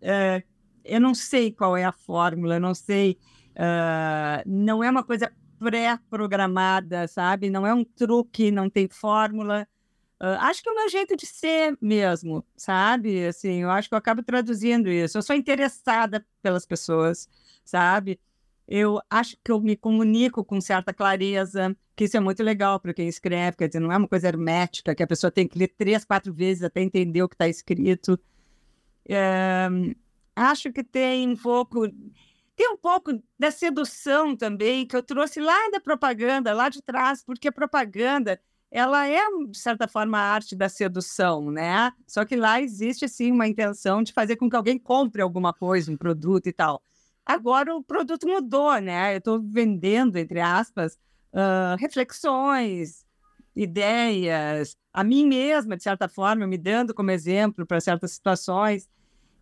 É, 0.02 0.42
eu 0.84 1.00
não 1.00 1.14
sei 1.14 1.50
qual 1.52 1.76
é 1.76 1.84
a 1.84 1.92
fórmula, 1.92 2.56
eu 2.56 2.60
não 2.60 2.74
sei. 2.74 3.18
Uh, 3.52 4.42
não 4.46 4.82
é 4.84 4.90
uma 4.90 5.02
coisa 5.02 5.32
pré-programada, 5.58 7.06
sabe? 7.08 7.50
Não 7.50 7.66
é 7.66 7.72
um 7.72 7.84
truque, 7.84 8.50
não 8.50 8.68
tem 8.68 8.88
fórmula. 8.88 9.66
Uh, 10.20 10.36
acho 10.40 10.62
que 10.62 10.68
é 10.68 10.72
o 10.72 10.74
meu 10.74 10.88
jeito 10.90 11.16
de 11.16 11.24
ser 11.24 11.78
mesmo, 11.80 12.44
sabe? 12.54 13.24
Assim, 13.26 13.62
eu 13.62 13.70
acho 13.70 13.88
que 13.88 13.94
eu 13.94 13.98
acabo 13.98 14.22
traduzindo 14.22 14.90
isso. 14.90 15.16
Eu 15.16 15.22
sou 15.22 15.34
interessada 15.34 16.26
pelas 16.42 16.66
pessoas, 16.66 17.26
sabe? 17.64 18.20
Eu 18.68 19.00
acho 19.08 19.36
que 19.42 19.50
eu 19.50 19.58
me 19.60 19.74
comunico 19.76 20.44
com 20.44 20.60
certa 20.60 20.92
clareza, 20.92 21.74
que 21.96 22.04
isso 22.04 22.18
é 22.18 22.20
muito 22.20 22.42
legal 22.42 22.78
para 22.78 22.92
quem 22.92 23.08
escreve, 23.08 23.56
quer 23.56 23.68
dizer, 23.68 23.80
não 23.80 23.90
é 23.90 23.96
uma 23.96 24.06
coisa 24.06 24.28
hermética, 24.28 24.94
que 24.94 25.02
a 25.02 25.06
pessoa 25.06 25.30
tem 25.30 25.48
que 25.48 25.58
ler 25.58 25.68
três, 25.68 26.04
quatro 26.04 26.32
vezes 26.34 26.62
até 26.62 26.82
entender 26.82 27.22
o 27.22 27.28
que 27.28 27.34
está 27.34 27.48
escrito. 27.48 28.20
É, 29.08 29.68
acho 30.36 30.70
que 30.70 30.84
tem 30.84 31.28
um 31.28 31.36
pouco 31.36 31.88
tem 32.54 32.68
um 32.70 32.76
pouco 32.76 33.18
da 33.38 33.50
sedução 33.50 34.36
também 34.36 34.86
que 34.86 34.94
eu 34.94 35.02
trouxe 35.02 35.40
lá 35.40 35.70
da 35.70 35.80
propaganda, 35.80 36.52
lá 36.52 36.68
de 36.68 36.82
trás, 36.82 37.24
porque 37.24 37.48
a 37.48 37.52
propaganda 37.52 38.38
ela 38.70 39.06
é, 39.08 39.20
de 39.48 39.58
certa 39.58 39.88
forma, 39.88 40.18
a 40.18 40.32
arte 40.32 40.54
da 40.54 40.68
sedução, 40.68 41.50
né? 41.50 41.92
Só 42.06 42.24
que 42.24 42.36
lá 42.36 42.60
existe, 42.60 43.04
assim, 43.04 43.32
uma 43.32 43.48
intenção 43.48 44.02
de 44.02 44.12
fazer 44.12 44.36
com 44.36 44.48
que 44.48 44.56
alguém 44.56 44.78
compre 44.78 45.20
alguma 45.20 45.52
coisa, 45.52 45.90
um 45.90 45.96
produto 45.96 46.46
e 46.46 46.52
tal. 46.52 46.82
Agora 47.26 47.74
o 47.74 47.82
produto 47.82 48.26
mudou, 48.26 48.78
né? 48.80 49.14
Eu 49.14 49.18
estou 49.18 49.40
vendendo, 49.40 50.16
entre 50.16 50.40
aspas, 50.40 50.98
uh, 51.32 51.76
reflexões, 51.78 53.04
ideias, 53.54 54.76
a 54.92 55.02
mim 55.02 55.26
mesma, 55.26 55.76
de 55.76 55.82
certa 55.82 56.08
forma, 56.08 56.46
me 56.46 56.56
dando 56.56 56.94
como 56.94 57.10
exemplo 57.10 57.66
para 57.66 57.80
certas 57.80 58.12
situações. 58.12 58.88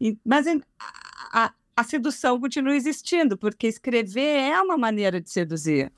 E, 0.01 0.19
mas 0.25 0.47
a, 0.47 0.59
a, 1.33 1.53
a 1.77 1.85
sedução 1.85 2.41
continua 2.41 2.75
existindo, 2.75 3.37
porque 3.37 3.67
escrever 3.67 4.51
é 4.51 4.61
uma 4.61 4.79
maneira 4.79 5.21
de 5.21 5.31
seduzir. 5.31 5.93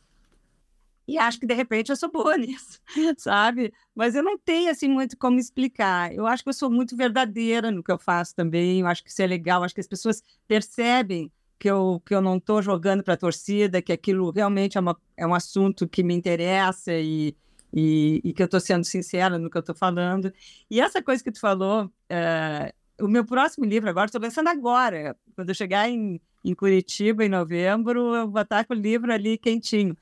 E 1.07 1.19
acho 1.19 1.41
que 1.41 1.47
de 1.47 1.55
repente 1.55 1.91
eu 1.91 1.97
sou 1.97 2.11
boa 2.11 2.37
nisso, 2.39 2.81
sabe? 3.19 3.73
Mas 3.95 4.15
eu 4.15 4.23
não 4.23 4.39
tenho 4.39 4.71
assim 4.71 4.89
muito 4.89 5.17
como 5.17 5.39
explicar. 5.39 6.15
Eu 6.15 6.27
acho 6.27 6.43
que 6.43 6.49
eu 6.49 6.55
sou 6.55 6.71
muito 6.71 6.97
verdadeira 6.97 7.71
no 7.71 7.83
que 7.83 7.91
eu 7.91 7.99
faço 7.99 8.35
também. 8.35 8.81
Eu 8.81 8.87
acho 8.87 9.03
que 9.03 9.11
isso 9.11 9.23
é 9.23 9.27
legal. 9.27 9.61
Eu 9.61 9.65
acho 9.65 9.75
que 9.75 9.81
as 9.81 9.89
pessoas 9.89 10.23
percebem 10.47 11.31
que 11.59 11.71
eu, 11.71 12.01
que 12.07 12.15
eu 12.15 12.21
não 12.21 12.39
estou 12.39 12.63
jogando 12.63 13.03
para 13.03 13.15
a 13.15 13.17
torcida, 13.19 13.83
que 13.83 13.93
aquilo 13.93 14.31
realmente 14.31 14.79
é, 14.79 14.81
uma, 14.81 14.97
é 15.17 15.27
um 15.27 15.35
assunto 15.35 15.87
que 15.89 16.03
me 16.03 16.15
interessa 16.15 16.95
e, 16.95 17.37
e, 17.73 18.21
e 18.25 18.33
que 18.33 18.43
eu 18.43 18.47
estou 18.47 18.61
sendo 18.61 18.85
sincera 18.85 19.39
no 19.39 19.51
que 19.51 19.57
eu 19.57 19.61
estou 19.61 19.75
falando. 19.75 20.33
E 20.71 20.81
essa 20.81 21.03
coisa 21.03 21.23
que 21.23 21.31
tu 21.31 21.41
falou, 21.41 21.91
é, 22.09 22.73
o 23.01 23.09
meu 23.09 23.25
próximo 23.25 23.67
livro 23.67 23.91
agora, 23.91 24.07
estou 24.07 24.21
pensando 24.21 24.49
agora, 24.49 25.17
quando 25.35 25.51
eu 25.51 25.55
chegar 25.55 25.89
em, 25.89 26.21
em 26.45 26.55
Curitiba 26.55 27.25
em 27.25 27.29
novembro, 27.29 28.15
eu 28.15 28.31
vou 28.31 28.41
estar 28.41 28.65
com 28.65 28.75
o 28.75 28.77
livro 28.77 29.13
ali 29.13 29.37
quentinho 29.37 29.97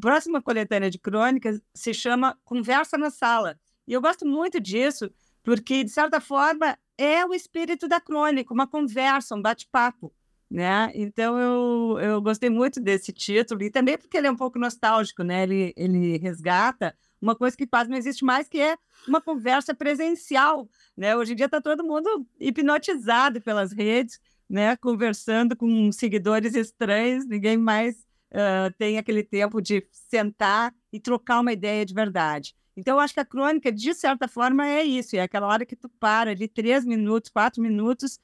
próxima 0.00 0.42
coletânea 0.42 0.90
de 0.90 0.98
crônicas 0.98 1.60
se 1.74 1.92
chama 1.94 2.38
Conversa 2.44 2.96
na 2.96 3.10
Sala. 3.10 3.58
E 3.86 3.92
eu 3.92 4.00
gosto 4.00 4.26
muito 4.26 4.60
disso, 4.60 5.10
porque, 5.42 5.84
de 5.84 5.90
certa 5.90 6.20
forma, 6.20 6.78
é 6.96 7.24
o 7.24 7.34
espírito 7.34 7.88
da 7.88 8.00
crônica, 8.00 8.52
uma 8.52 8.66
conversa, 8.66 9.34
um 9.34 9.42
bate-papo. 9.42 10.12
Né? 10.50 10.90
Então 10.96 11.38
eu, 11.38 12.00
eu 12.00 12.20
gostei 12.20 12.50
muito 12.50 12.80
desse 12.80 13.12
título 13.12 13.62
e 13.62 13.70
também 13.70 13.96
porque 13.96 14.16
ele 14.16 14.26
é 14.26 14.30
um 14.32 14.36
pouco 14.36 14.58
nostálgico, 14.58 15.22
né? 15.22 15.44
Ele, 15.44 15.72
ele 15.76 16.18
resgata 16.18 16.92
uma 17.22 17.36
coisa 17.36 17.56
que 17.56 17.68
quase 17.68 17.88
não 17.88 17.96
existe 17.96 18.24
mais, 18.24 18.48
que 18.48 18.60
é 18.60 18.76
uma 19.06 19.20
conversa 19.20 19.72
presencial, 19.72 20.68
né? 20.96 21.16
Hoje 21.16 21.34
em 21.34 21.36
dia 21.36 21.46
está 21.46 21.60
todo 21.60 21.84
mundo 21.84 22.26
hipnotizado 22.40 23.40
pelas 23.40 23.70
redes, 23.70 24.18
né? 24.48 24.76
Conversando 24.76 25.54
com 25.54 25.92
seguidores 25.92 26.56
estranhos, 26.56 27.24
ninguém 27.28 27.56
mais 27.56 28.04
uh, 28.32 28.72
tem 28.78 28.98
aquele 28.98 29.22
tempo 29.22 29.60
de 29.60 29.86
sentar 29.92 30.74
e 30.92 31.00
trocar 31.00 31.40
uma 31.40 31.52
ideia 31.52 31.84
de 31.84 31.94
verdade. 31.94 32.54
Então, 32.76 32.96
eu 32.96 33.00
acho 33.00 33.14
que 33.14 33.20
a 33.20 33.24
crônica, 33.24 33.70
de 33.70 33.92
certa 33.94 34.26
forma, 34.26 34.66
é 34.66 34.82
isso. 34.82 35.16
É 35.16 35.20
aquela 35.20 35.46
hora 35.46 35.66
que 35.66 35.76
tu 35.76 35.88
para 35.88 36.30
ali, 36.30 36.48
três 36.48 36.84
minutos, 36.84 37.30
quatro 37.30 37.60
minutos, 37.62 38.18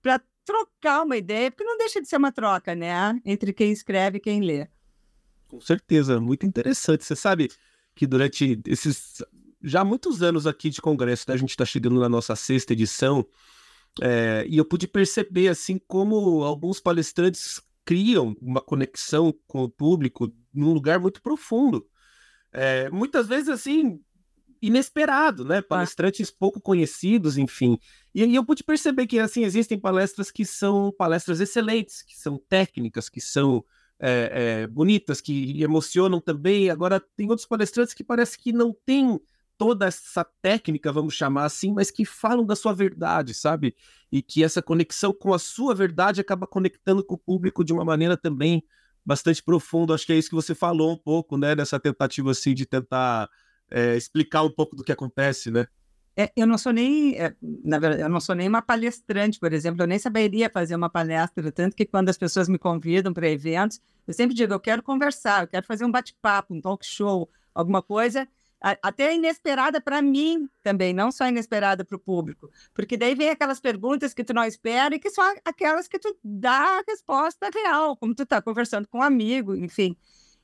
para 0.00 0.20
trocar 0.44 1.04
uma 1.04 1.16
ideia, 1.16 1.50
porque 1.50 1.64
não 1.64 1.78
deixa 1.78 2.00
de 2.00 2.08
ser 2.08 2.16
uma 2.16 2.32
troca, 2.32 2.74
né? 2.74 3.20
Entre 3.24 3.52
quem 3.52 3.70
escreve 3.70 4.18
e 4.18 4.20
quem 4.20 4.40
lê. 4.40 4.66
Com 5.46 5.60
certeza, 5.60 6.20
muito 6.20 6.46
interessante. 6.46 7.04
Você 7.04 7.14
sabe 7.14 7.50
que 7.94 8.06
durante 8.06 8.60
esses 8.66 9.22
já 9.62 9.84
muitos 9.84 10.22
anos 10.22 10.46
aqui 10.46 10.70
de 10.70 10.80
congresso, 10.80 11.24
né? 11.28 11.34
a 11.34 11.38
gente 11.38 11.50
está 11.50 11.64
chegando 11.64 12.00
na 12.00 12.08
nossa 12.08 12.34
sexta 12.34 12.72
edição, 12.72 13.24
é, 14.00 14.44
e 14.48 14.56
eu 14.56 14.64
pude 14.64 14.88
perceber 14.88 15.48
assim 15.48 15.78
como 15.78 16.42
alguns 16.42 16.80
palestrantes 16.80 17.60
criam 17.84 18.36
uma 18.40 18.60
conexão 18.60 19.34
com 19.46 19.64
o 19.64 19.70
público 19.70 20.32
num 20.52 20.72
lugar 20.72 21.00
muito 21.00 21.22
profundo. 21.22 21.86
É, 22.52 22.90
muitas 22.90 23.26
vezes, 23.26 23.48
assim, 23.48 24.00
inesperado, 24.60 25.44
né? 25.44 25.60
Palestrantes 25.60 26.30
pouco 26.30 26.60
conhecidos, 26.60 27.36
enfim. 27.36 27.78
E 28.14 28.22
aí 28.22 28.34
eu 28.34 28.44
pude 28.44 28.62
perceber 28.62 29.06
que, 29.06 29.18
assim, 29.18 29.44
existem 29.44 29.78
palestras 29.78 30.30
que 30.30 30.44
são 30.44 30.92
palestras 30.96 31.40
excelentes, 31.40 32.02
que 32.02 32.16
são 32.16 32.38
técnicas, 32.48 33.08
que 33.08 33.20
são 33.20 33.64
é, 33.98 34.62
é, 34.62 34.66
bonitas, 34.66 35.20
que 35.20 35.60
emocionam 35.62 36.20
também. 36.20 36.70
Agora, 36.70 37.00
tem 37.16 37.28
outros 37.28 37.46
palestrantes 37.46 37.94
que 37.94 38.04
parece 38.04 38.38
que 38.38 38.52
não 38.52 38.74
têm 38.84 39.20
toda 39.62 39.86
essa 39.86 40.24
técnica, 40.42 40.90
vamos 40.90 41.14
chamar 41.14 41.44
assim, 41.44 41.72
mas 41.72 41.88
que 41.88 42.04
falam 42.04 42.44
da 42.44 42.56
sua 42.56 42.74
verdade, 42.74 43.32
sabe? 43.32 43.76
E 44.10 44.20
que 44.20 44.42
essa 44.42 44.60
conexão 44.60 45.12
com 45.12 45.32
a 45.32 45.38
sua 45.38 45.72
verdade 45.72 46.20
acaba 46.20 46.48
conectando 46.48 47.04
com 47.04 47.14
o 47.14 47.18
público 47.18 47.62
de 47.62 47.72
uma 47.72 47.84
maneira 47.84 48.16
também 48.16 48.64
bastante 49.06 49.40
profunda. 49.40 49.94
Acho 49.94 50.04
que 50.04 50.12
é 50.12 50.16
isso 50.16 50.28
que 50.28 50.34
você 50.34 50.52
falou 50.52 50.92
um 50.92 50.98
pouco, 50.98 51.36
né? 51.36 51.54
Nessa 51.54 51.78
tentativa 51.78 52.32
assim 52.32 52.54
de 52.54 52.66
tentar 52.66 53.30
é, 53.70 53.96
explicar 53.96 54.42
um 54.42 54.50
pouco 54.50 54.74
do 54.74 54.82
que 54.82 54.90
acontece, 54.90 55.48
né? 55.48 55.68
É, 56.16 56.32
eu 56.34 56.44
não 56.44 56.58
sou 56.58 56.72
nem, 56.72 57.14
é, 57.14 57.32
na 57.40 57.78
verdade, 57.78 58.02
eu 58.02 58.08
não 58.08 58.18
sou 58.18 58.34
nem 58.34 58.48
uma 58.48 58.62
palestrante, 58.62 59.38
por 59.38 59.52
exemplo, 59.52 59.80
eu 59.80 59.86
nem 59.86 59.98
saberia 60.00 60.50
fazer 60.50 60.74
uma 60.74 60.90
palestra, 60.90 61.52
tanto 61.52 61.76
que 61.76 61.86
quando 61.86 62.08
as 62.08 62.18
pessoas 62.18 62.48
me 62.48 62.58
convidam 62.58 63.12
para 63.12 63.30
eventos, 63.30 63.80
eu 64.08 64.12
sempre 64.12 64.34
digo, 64.34 64.52
eu 64.52 64.60
quero 64.60 64.82
conversar, 64.82 65.44
eu 65.44 65.46
quero 65.46 65.64
fazer 65.64 65.84
um 65.84 65.90
bate-papo, 65.90 66.52
um 66.52 66.60
talk 66.60 66.84
show, 66.84 67.30
alguma 67.54 67.80
coisa, 67.80 68.28
até 68.62 69.14
inesperada 69.14 69.80
para 69.80 70.00
mim 70.00 70.48
também, 70.62 70.92
não 70.92 71.10
só 71.10 71.26
inesperada 71.26 71.84
para 71.84 71.96
o 71.96 71.98
público, 71.98 72.48
porque 72.72 72.96
daí 72.96 73.14
vem 73.14 73.30
aquelas 73.30 73.60
perguntas 73.60 74.14
que 74.14 74.22
tu 74.22 74.32
não 74.32 74.44
espera 74.44 74.94
e 74.94 74.98
que 74.98 75.10
são 75.10 75.24
aquelas 75.44 75.88
que 75.88 75.98
tu 75.98 76.16
dá 76.22 76.78
a 76.78 76.84
resposta 76.86 77.50
real, 77.52 77.96
como 77.96 78.14
tu 78.14 78.22
está 78.22 78.40
conversando 78.40 78.86
com 78.86 78.98
um 78.98 79.02
amigo, 79.02 79.56
enfim. 79.56 79.96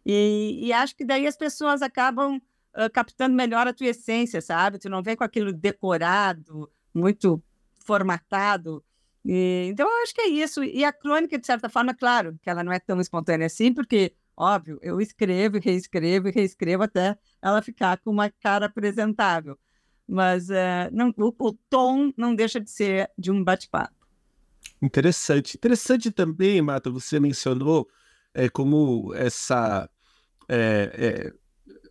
E, 0.04 0.58
e, 0.62 0.72
acho 0.72 0.96
que 0.96 1.04
daí 1.04 1.26
as 1.26 1.36
pessoas 1.36 1.82
acabam 1.82 2.36
uh, 2.36 2.90
captando 2.92 3.36
melhor 3.36 3.66
a 3.68 3.74
tua 3.74 3.88
essência, 3.88 4.40
sabe? 4.40 4.78
Tu 4.78 4.88
não 4.88 5.02
vem 5.02 5.14
com 5.14 5.24
aquilo 5.24 5.52
decorado, 5.52 6.70
muito 6.94 7.42
formatado. 7.84 8.82
E, 9.24 9.68
então, 9.70 9.86
eu 9.86 10.02
acho 10.02 10.14
que 10.14 10.20
é 10.22 10.28
isso. 10.28 10.64
E 10.64 10.84
a 10.84 10.92
crônica, 10.92 11.38
de 11.38 11.46
certa 11.46 11.68
forma, 11.68 11.94
claro, 11.94 12.38
que 12.42 12.48
ela 12.48 12.64
não 12.64 12.72
é 12.72 12.78
tão 12.78 13.00
espontânea 13.00 13.46
assim, 13.46 13.72
porque, 13.72 14.14
óbvio, 14.38 14.78
eu 14.80 15.00
escrevo 15.00 15.58
reescrevo 15.58 16.28
e 16.28 16.30
reescrevo 16.30 16.84
até 16.84 17.18
ela 17.42 17.60
ficar 17.60 17.98
com 17.98 18.10
uma 18.10 18.30
cara 18.30 18.66
apresentável. 18.66 19.58
Mas 20.06 20.48
uh, 20.48 20.88
não, 20.92 21.12
o, 21.18 21.34
o 21.38 21.52
tom 21.68 22.12
não 22.16 22.34
deixa 22.34 22.60
de 22.60 22.70
ser 22.70 23.10
de 23.18 23.30
um 23.30 23.42
bate-papo. 23.42 23.94
Interessante. 24.80 25.56
Interessante 25.56 26.10
também, 26.10 26.62
Marta, 26.62 26.88
você 26.88 27.18
mencionou 27.18 27.88
é, 28.32 28.48
como 28.48 29.12
essa. 29.14 29.90
É, 30.48 30.92
é, 30.94 31.32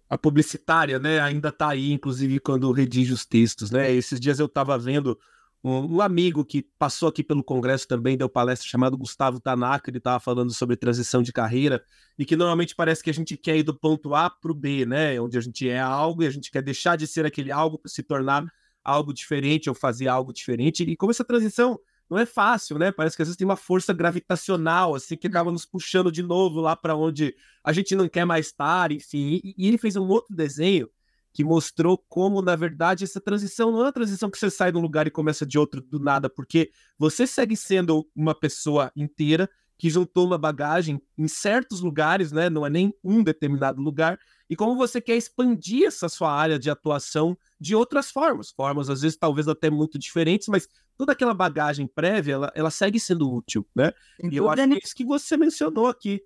a 0.10 0.18
publicitária, 0.18 0.98
né, 1.00 1.20
ainda 1.20 1.50
está 1.50 1.68
aí, 1.68 1.92
inclusive 1.92 2.40
quando 2.40 2.72
redige 2.72 3.12
os 3.12 3.26
textos, 3.26 3.72
né? 3.72 3.92
Esses 3.92 4.22
dias 4.22 4.40
eu 4.40 4.46
estava 4.46 4.78
vendo 4.80 5.20
um, 5.68 6.02
amigo 6.02 6.46
que 6.46 6.64
passou 6.78 7.10
aqui 7.10 7.24
pelo 7.24 7.44
Congresso 7.44 7.88
também, 7.88 8.18
deu 8.18 8.30
palestra 8.30 8.68
chamado 8.68 8.98
Gustavo 8.98 9.40
Tanaka, 9.40 9.90
ele 9.90 9.98
estava 9.98 10.20
falando 10.20 10.54
sobre 10.54 10.76
transição 10.76 11.22
de 11.22 11.34
carreira, 11.34 11.84
e 12.18 12.26
que 12.26 12.36
normalmente 12.36 12.76
parece 12.76 13.04
que 13.04 13.10
a 13.10 13.14
gente 13.14 13.36
quer 13.36 13.58
ir 13.58 13.64
do 13.64 13.78
ponto 13.78 14.14
A 14.14 14.30
para 14.30 14.52
o 14.52 14.56
B, 14.56 14.86
né? 14.86 15.20
Onde 15.20 15.38
a 15.38 15.42
gente 15.42 15.68
é 15.68 15.80
algo 15.80 16.24
e 16.24 16.28
a 16.28 16.30
gente 16.30 16.52
quer 16.52 16.62
deixar 16.62 16.96
de 16.96 17.08
ser 17.08 17.26
aquele 17.26 17.52
algo 17.52 17.80
para 17.80 17.90
se 17.90 18.04
tornar 18.04 18.46
algo 18.84 19.14
diferente 19.14 19.70
ou 19.70 19.76
fazer 19.76 20.08
algo 20.08 20.32
diferente. 20.32 20.84
E 20.84 20.96
como 20.96 21.12
essa 21.12 21.26
transição 21.26 21.80
não 22.10 22.18
é 22.18 22.26
fácil, 22.26 22.78
né? 22.78 22.92
Parece 22.92 23.16
que 23.16 23.22
às 23.22 23.28
vezes 23.28 23.38
tem 23.38 23.46
uma 23.46 23.58
força 23.58 23.94
gravitacional, 23.94 24.96
assim, 24.96 25.18
que 25.18 25.28
acaba 25.28 25.52
nos 25.52 25.66
puxando 25.66 26.12
de 26.12 26.24
novo 26.24 26.62
lá 26.62 26.76
para 26.76 26.96
onde 26.96 27.36
a 27.64 27.74
gente 27.74 27.96
não 27.96 28.08
quer 28.08 28.26
mais 28.26 28.48
estar, 28.48 28.92
enfim. 28.92 29.42
E, 29.44 29.56
e 29.58 29.68
ele 29.68 29.78
fez 29.78 29.96
um 29.96 30.08
outro 30.08 30.36
desenho 30.36 30.90
que 31.38 31.44
mostrou 31.44 32.04
como, 32.10 32.42
na 32.42 32.56
verdade, 32.56 33.04
essa 33.04 33.22
transição 33.22 33.72
não 33.72 33.82
é 33.82 33.84
uma 33.84 33.92
transição 33.94 34.28
que 34.28 34.40
você 34.40 34.50
sai 34.50 34.72
de 34.72 34.78
um 34.80 34.82
lugar 34.82 35.06
e 35.06 35.12
começa 35.12 35.46
de 35.46 35.60
outro 35.60 35.80
do 35.84 36.00
nada, 36.00 36.28
porque 36.28 36.72
você 36.98 37.28
segue 37.28 37.56
sendo 37.56 38.10
uma 38.16 38.34
pessoa 38.34 38.92
inteira 38.96 39.48
que 39.78 39.88
juntou 39.88 40.26
uma 40.26 40.40
bagagem 40.40 41.00
em 41.16 41.28
certos 41.28 41.80
lugares, 41.80 42.32
né? 42.32 42.50
Não 42.50 42.66
é 42.66 42.72
nem 42.72 42.92
um 43.04 43.22
determinado 43.22 43.80
lugar, 43.80 44.18
e 44.50 44.56
como 44.56 44.76
você 44.76 45.00
quer 45.00 45.16
expandir 45.16 45.86
essa 45.86 46.10
sua 46.10 46.34
área 46.34 46.58
de 46.58 46.72
atuação 46.72 47.38
de 47.62 47.76
outras 47.76 48.10
formas, 48.10 48.50
formas 48.50 48.90
às 48.90 49.02
vezes 49.04 49.16
talvez 49.16 49.48
até 49.48 49.70
muito 49.70 50.00
diferentes, 50.00 50.48
mas 50.48 50.68
toda 50.98 51.12
aquela 51.12 51.36
bagagem 51.36 51.86
prévia, 51.86 52.34
ela, 52.34 52.52
ela 52.56 52.72
segue 52.72 53.00
sendo 53.00 53.32
útil, 53.32 53.64
né? 53.76 53.94
Sem 54.20 54.34
e 54.34 54.38
eu 54.38 54.50
acho 54.50 54.68
que 54.68 54.74
é 54.74 54.80
isso 54.84 54.96
que 54.96 55.06
você 55.06 55.38
mencionou 55.38 55.86
aqui. 55.86 56.20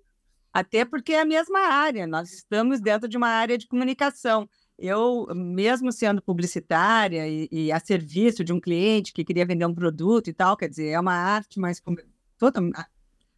Até 0.54 0.86
porque 0.86 1.12
é 1.12 1.20
a 1.20 1.24
mesma 1.26 1.60
área, 1.60 2.06
nós 2.06 2.32
estamos 2.32 2.80
dentro 2.80 3.06
de 3.06 3.18
uma 3.18 3.28
área 3.28 3.58
de 3.58 3.66
comunicação 3.66 4.48
eu, 4.82 5.28
mesmo 5.32 5.92
sendo 5.92 6.20
publicitária 6.20 7.28
e, 7.28 7.48
e, 7.52 7.72
a 7.72 7.78
serviço 7.78 8.42
de 8.42 8.52
um 8.52 8.60
cliente 8.60 9.12
que 9.12 9.24
queria 9.24 9.46
vender 9.46 9.64
um 9.64 9.74
produto 9.74 10.28
e 10.28 10.32
tal, 10.32 10.56
quer 10.56 10.68
dizer, 10.68 10.88
é 10.88 10.98
uma 10.98 11.14
arte 11.14 11.60
mais, 11.60 11.80
total, 12.36 12.64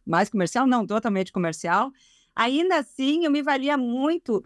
mais 0.03 0.27
comercial, 0.27 0.65
não, 0.65 0.87
totalmente 0.87 1.31
comercial, 1.31 1.91
ainda 2.35 2.79
assim 2.79 3.25
eu 3.25 3.31
me 3.31 3.43
valia 3.43 3.77
muito 3.77 4.43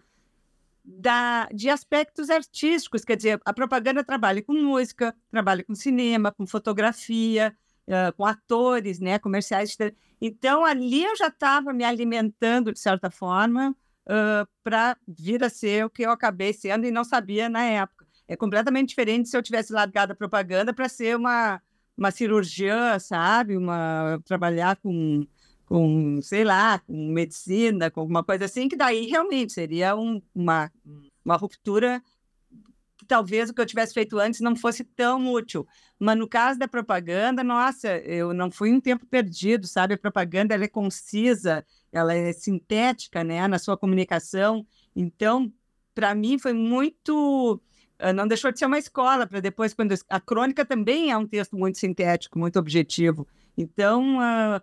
da, 0.84 1.48
de 1.54 1.70
aspectos 1.70 2.28
artísticos, 2.28 3.02
quer 3.02 3.16
dizer, 3.16 3.40
a 3.46 3.52
propaganda 3.54 4.04
trabalha 4.04 4.42
com 4.42 4.52
música, 4.52 5.16
trabalha 5.30 5.64
com 5.64 5.74
cinema, 5.74 6.30
com 6.30 6.46
fotografia, 6.46 7.56
uh, 7.86 8.14
com 8.14 8.26
atores, 8.26 9.00
né, 9.00 9.18
comerciais. 9.18 9.74
Então, 10.20 10.66
ali 10.66 11.02
eu 11.02 11.16
já 11.16 11.28
estava 11.28 11.72
me 11.72 11.84
alimentando, 11.84 12.74
de 12.74 12.78
certa 12.78 13.10
forma, 13.10 13.74
uh, 14.10 14.48
para 14.64 14.96
vir 15.06 15.42
a 15.44 15.48
ser 15.48 15.86
o 15.86 15.90
que 15.90 16.02
eu 16.02 16.10
acabei 16.10 16.52
sendo 16.52 16.84
e 16.86 16.90
não 16.90 17.04
sabia 17.04 17.48
na 17.48 17.64
época. 17.64 18.06
É 18.26 18.36
completamente 18.36 18.90
diferente 18.90 19.28
se 19.28 19.36
eu 19.36 19.42
tivesse 19.42 19.72
largado 19.72 20.12
a 20.12 20.16
propaganda 20.16 20.74
para 20.74 20.88
ser 20.88 21.16
uma, 21.16 21.60
uma 21.96 22.10
cirurgiã, 22.10 22.98
sabe? 22.98 23.56
Uma, 23.56 24.20
trabalhar 24.24 24.76
com, 24.76 25.26
com, 25.66 26.20
sei 26.22 26.44
lá, 26.44 26.78
com 26.80 27.12
medicina, 27.12 27.90
com 27.90 28.00
alguma 28.00 28.22
coisa 28.22 28.44
assim, 28.44 28.68
que 28.68 28.76
daí 28.76 29.06
realmente 29.06 29.52
seria 29.52 29.96
um, 29.96 30.20
uma, 30.34 30.70
uma 31.24 31.36
ruptura 31.36 32.02
talvez 33.10 33.50
o 33.50 33.54
que 33.54 33.60
eu 33.60 33.66
tivesse 33.66 33.92
feito 33.92 34.20
antes 34.20 34.40
não 34.40 34.54
fosse 34.54 34.84
tão 34.84 35.32
útil. 35.32 35.66
Mas 35.98 36.16
no 36.16 36.28
caso 36.28 36.60
da 36.60 36.68
propaganda, 36.68 37.42
nossa, 37.42 37.98
eu 37.98 38.32
não 38.32 38.52
fui 38.52 38.72
um 38.72 38.80
tempo 38.80 39.04
perdido, 39.04 39.66
sabe? 39.66 39.94
A 39.94 39.98
propaganda 39.98 40.54
ela 40.54 40.62
é 40.62 40.68
concisa, 40.68 41.66
ela 41.90 42.14
é 42.14 42.32
sintética, 42.32 43.24
né, 43.24 43.48
na 43.48 43.58
sua 43.58 43.76
comunicação. 43.76 44.64
Então, 44.94 45.52
para 45.92 46.14
mim 46.14 46.38
foi 46.38 46.52
muito 46.52 47.60
ah, 47.98 48.12
não 48.12 48.28
deixou 48.28 48.52
de 48.52 48.60
ser 48.60 48.66
uma 48.66 48.78
escola 48.78 49.26
para 49.26 49.40
depois 49.40 49.74
quando 49.74 49.92
a 50.08 50.20
crônica 50.20 50.64
também 50.64 51.10
é 51.10 51.16
um 51.16 51.26
texto 51.26 51.56
muito 51.56 51.78
sintético, 51.78 52.38
muito 52.38 52.60
objetivo. 52.60 53.26
Então, 53.58 54.18
uh, 54.18 54.62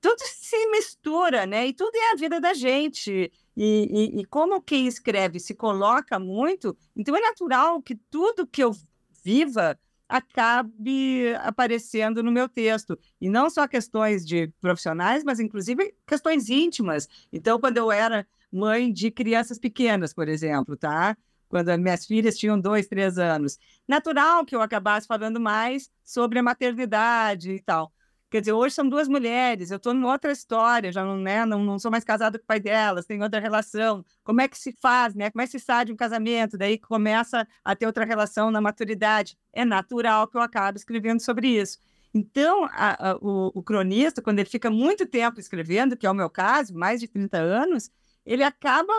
tudo 0.00 0.20
se 0.24 0.66
mistura, 0.70 1.44
né? 1.44 1.66
E 1.66 1.74
tudo 1.74 1.94
é 1.94 2.12
a 2.12 2.16
vida 2.16 2.40
da 2.40 2.54
gente. 2.54 3.30
E, 3.56 3.88
e, 4.16 4.20
e, 4.20 4.24
como 4.26 4.60
quem 4.60 4.86
escreve 4.86 5.40
se 5.40 5.54
coloca 5.54 6.18
muito, 6.18 6.76
então 6.94 7.16
é 7.16 7.20
natural 7.20 7.80
que 7.80 7.94
tudo 7.94 8.46
que 8.46 8.62
eu 8.62 8.76
viva 9.24 9.78
acabe 10.08 11.34
aparecendo 11.40 12.22
no 12.22 12.30
meu 12.30 12.48
texto. 12.48 12.98
E 13.20 13.28
não 13.28 13.50
só 13.50 13.66
questões 13.66 14.24
de 14.24 14.48
profissionais, 14.60 15.24
mas 15.24 15.40
inclusive 15.40 15.94
questões 16.06 16.48
íntimas. 16.48 17.08
Então, 17.32 17.58
quando 17.58 17.78
eu 17.78 17.90
era 17.90 18.26
mãe 18.52 18.92
de 18.92 19.10
crianças 19.10 19.58
pequenas, 19.58 20.12
por 20.14 20.28
exemplo, 20.28 20.76
tá? 20.76 21.16
Quando 21.48 21.76
minhas 21.78 22.04
filhas 22.06 22.36
tinham 22.36 22.60
dois, 22.60 22.86
três 22.86 23.18
anos. 23.18 23.58
Natural 23.86 24.44
que 24.44 24.54
eu 24.54 24.60
acabasse 24.60 25.06
falando 25.06 25.40
mais 25.40 25.90
sobre 26.04 26.38
a 26.38 26.42
maternidade 26.42 27.52
e 27.52 27.60
tal. 27.60 27.92
Quer 28.36 28.40
dizer, 28.40 28.52
hoje 28.52 28.74
são 28.74 28.86
duas 28.86 29.08
mulheres, 29.08 29.70
eu 29.70 29.78
estou 29.78 29.94
em 29.94 30.04
outra 30.04 30.30
história, 30.30 30.92
já 30.92 31.02
não, 31.02 31.16
né, 31.16 31.46
não, 31.46 31.64
não 31.64 31.78
sou 31.78 31.90
mais 31.90 32.04
casada 32.04 32.38
com 32.38 32.44
o 32.44 32.46
pai 32.46 32.60
delas, 32.60 33.06
tenho 33.06 33.22
outra 33.22 33.40
relação. 33.40 34.04
Como 34.22 34.42
é 34.42 34.46
que 34.46 34.58
se 34.58 34.72
faz, 34.72 35.14
né? 35.14 35.30
Como 35.30 35.40
é 35.40 35.46
que 35.46 35.52
se 35.52 35.58
sai 35.58 35.86
de 35.86 35.92
um 35.94 35.96
casamento? 35.96 36.58
Daí 36.58 36.76
começa 36.76 37.48
a 37.64 37.74
ter 37.74 37.86
outra 37.86 38.04
relação 38.04 38.50
na 38.50 38.60
maturidade. 38.60 39.38
É 39.54 39.64
natural 39.64 40.28
que 40.28 40.36
eu 40.36 40.42
acabe 40.42 40.78
escrevendo 40.78 41.18
sobre 41.20 41.48
isso. 41.48 41.78
Então, 42.12 42.66
a, 42.72 43.12
a, 43.12 43.16
o, 43.22 43.52
o, 43.54 43.62
cronista, 43.62 44.20
quando 44.20 44.38
ele 44.38 44.50
fica 44.50 44.70
muito 44.70 45.06
tempo 45.06 45.40
escrevendo, 45.40 45.96
que 45.96 46.06
é 46.06 46.10
o 46.10 46.14
meu 46.14 46.28
caso, 46.28 46.74
mais 46.74 47.00
de 47.00 47.08
30 47.08 47.38
anos, 47.38 47.90
ele 48.26 48.42
acaba, 48.42 48.92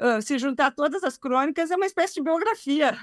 uh, 0.00 0.20
se 0.20 0.36
juntar 0.36 0.72
todas 0.72 1.04
as 1.04 1.16
crônicas, 1.16 1.70
é 1.70 1.76
uma 1.76 1.86
espécie 1.86 2.14
de 2.14 2.22
biografia 2.22 2.98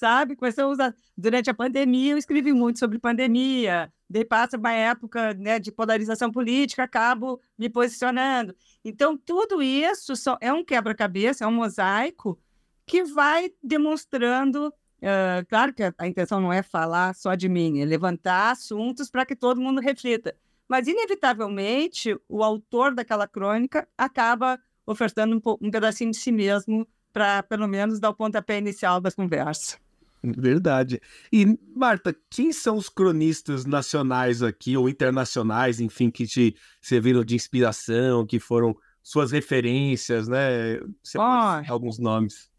sabe? 0.00 0.34
Começou 0.34 0.64
a 0.64 0.68
usar. 0.68 0.94
Durante 1.16 1.50
a 1.50 1.54
pandemia, 1.54 2.12
eu 2.12 2.18
escrevi 2.18 2.52
muito 2.54 2.78
sobre 2.78 2.98
pandemia, 2.98 3.92
daí 4.08 4.24
passa 4.24 4.56
uma 4.56 4.72
época 4.72 5.34
né, 5.34 5.58
de 5.58 5.70
polarização 5.70 6.32
política, 6.32 6.82
acabo 6.82 7.38
me 7.58 7.68
posicionando. 7.68 8.56
Então, 8.82 9.16
tudo 9.16 9.62
isso 9.62 10.14
é 10.40 10.50
um 10.50 10.64
quebra-cabeça, 10.64 11.44
é 11.44 11.46
um 11.46 11.52
mosaico 11.52 12.38
que 12.86 13.04
vai 13.04 13.52
demonstrando. 13.62 14.72
Uh, 14.98 15.44
claro 15.48 15.72
que 15.74 15.82
a, 15.82 15.94
a 15.98 16.08
intenção 16.08 16.40
não 16.40 16.52
é 16.52 16.62
falar 16.62 17.14
só 17.14 17.34
de 17.34 17.48
mim, 17.48 17.80
é 17.80 17.84
levantar 17.84 18.52
assuntos 18.52 19.10
para 19.10 19.26
que 19.26 19.36
todo 19.36 19.60
mundo 19.60 19.80
reflita. 19.80 20.34
Mas, 20.66 20.88
inevitavelmente, 20.88 22.16
o 22.28 22.42
autor 22.42 22.94
daquela 22.94 23.28
crônica 23.28 23.86
acaba 23.98 24.58
ofertando 24.86 25.36
um, 25.36 25.56
um 25.60 25.70
pedacinho 25.70 26.10
de 26.10 26.16
si 26.16 26.32
mesmo 26.32 26.88
para, 27.12 27.42
pelo 27.42 27.68
menos, 27.68 28.00
dar 28.00 28.10
o 28.10 28.14
pontapé 28.14 28.58
inicial 28.58 29.00
das 29.00 29.14
conversas. 29.14 29.78
Verdade. 30.22 31.00
E, 31.32 31.58
Marta, 31.74 32.14
quem 32.28 32.52
são 32.52 32.76
os 32.76 32.88
cronistas 32.88 33.64
nacionais 33.64 34.42
aqui, 34.42 34.76
ou 34.76 34.88
internacionais, 34.88 35.80
enfim, 35.80 36.10
que 36.10 36.26
te 36.26 36.54
serviram 36.80 37.24
de 37.24 37.34
inspiração, 37.34 38.26
que 38.26 38.38
foram 38.38 38.76
suas 39.02 39.32
referências, 39.32 40.28
né? 40.28 40.78
Você 41.02 41.18
oh, 41.18 41.22
pode 41.22 41.70
alguns 41.70 41.98
nomes. 41.98 42.50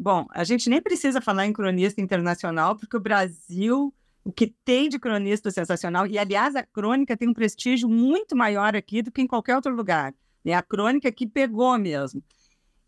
Bom, 0.00 0.26
a 0.30 0.44
gente 0.44 0.68
nem 0.68 0.80
precisa 0.80 1.20
falar 1.20 1.46
em 1.46 1.52
cronista 1.52 2.00
internacional, 2.00 2.76
porque 2.76 2.96
o 2.96 3.00
Brasil, 3.00 3.94
o 4.24 4.32
que 4.32 4.46
tem 4.64 4.88
de 4.88 4.98
cronista 4.98 5.50
sensacional, 5.50 6.06
e 6.06 6.18
aliás, 6.18 6.56
a 6.56 6.62
crônica 6.62 7.16
tem 7.16 7.28
um 7.28 7.34
prestígio 7.34 7.88
muito 7.88 8.34
maior 8.34 8.74
aqui 8.74 9.02
do 9.02 9.12
que 9.12 9.22
em 9.22 9.26
qualquer 9.26 9.54
outro 9.54 9.74
lugar. 9.74 10.14
É 10.44 10.54
a 10.54 10.62
crônica 10.62 11.10
que 11.10 11.26
pegou 11.26 11.78
mesmo. 11.78 12.22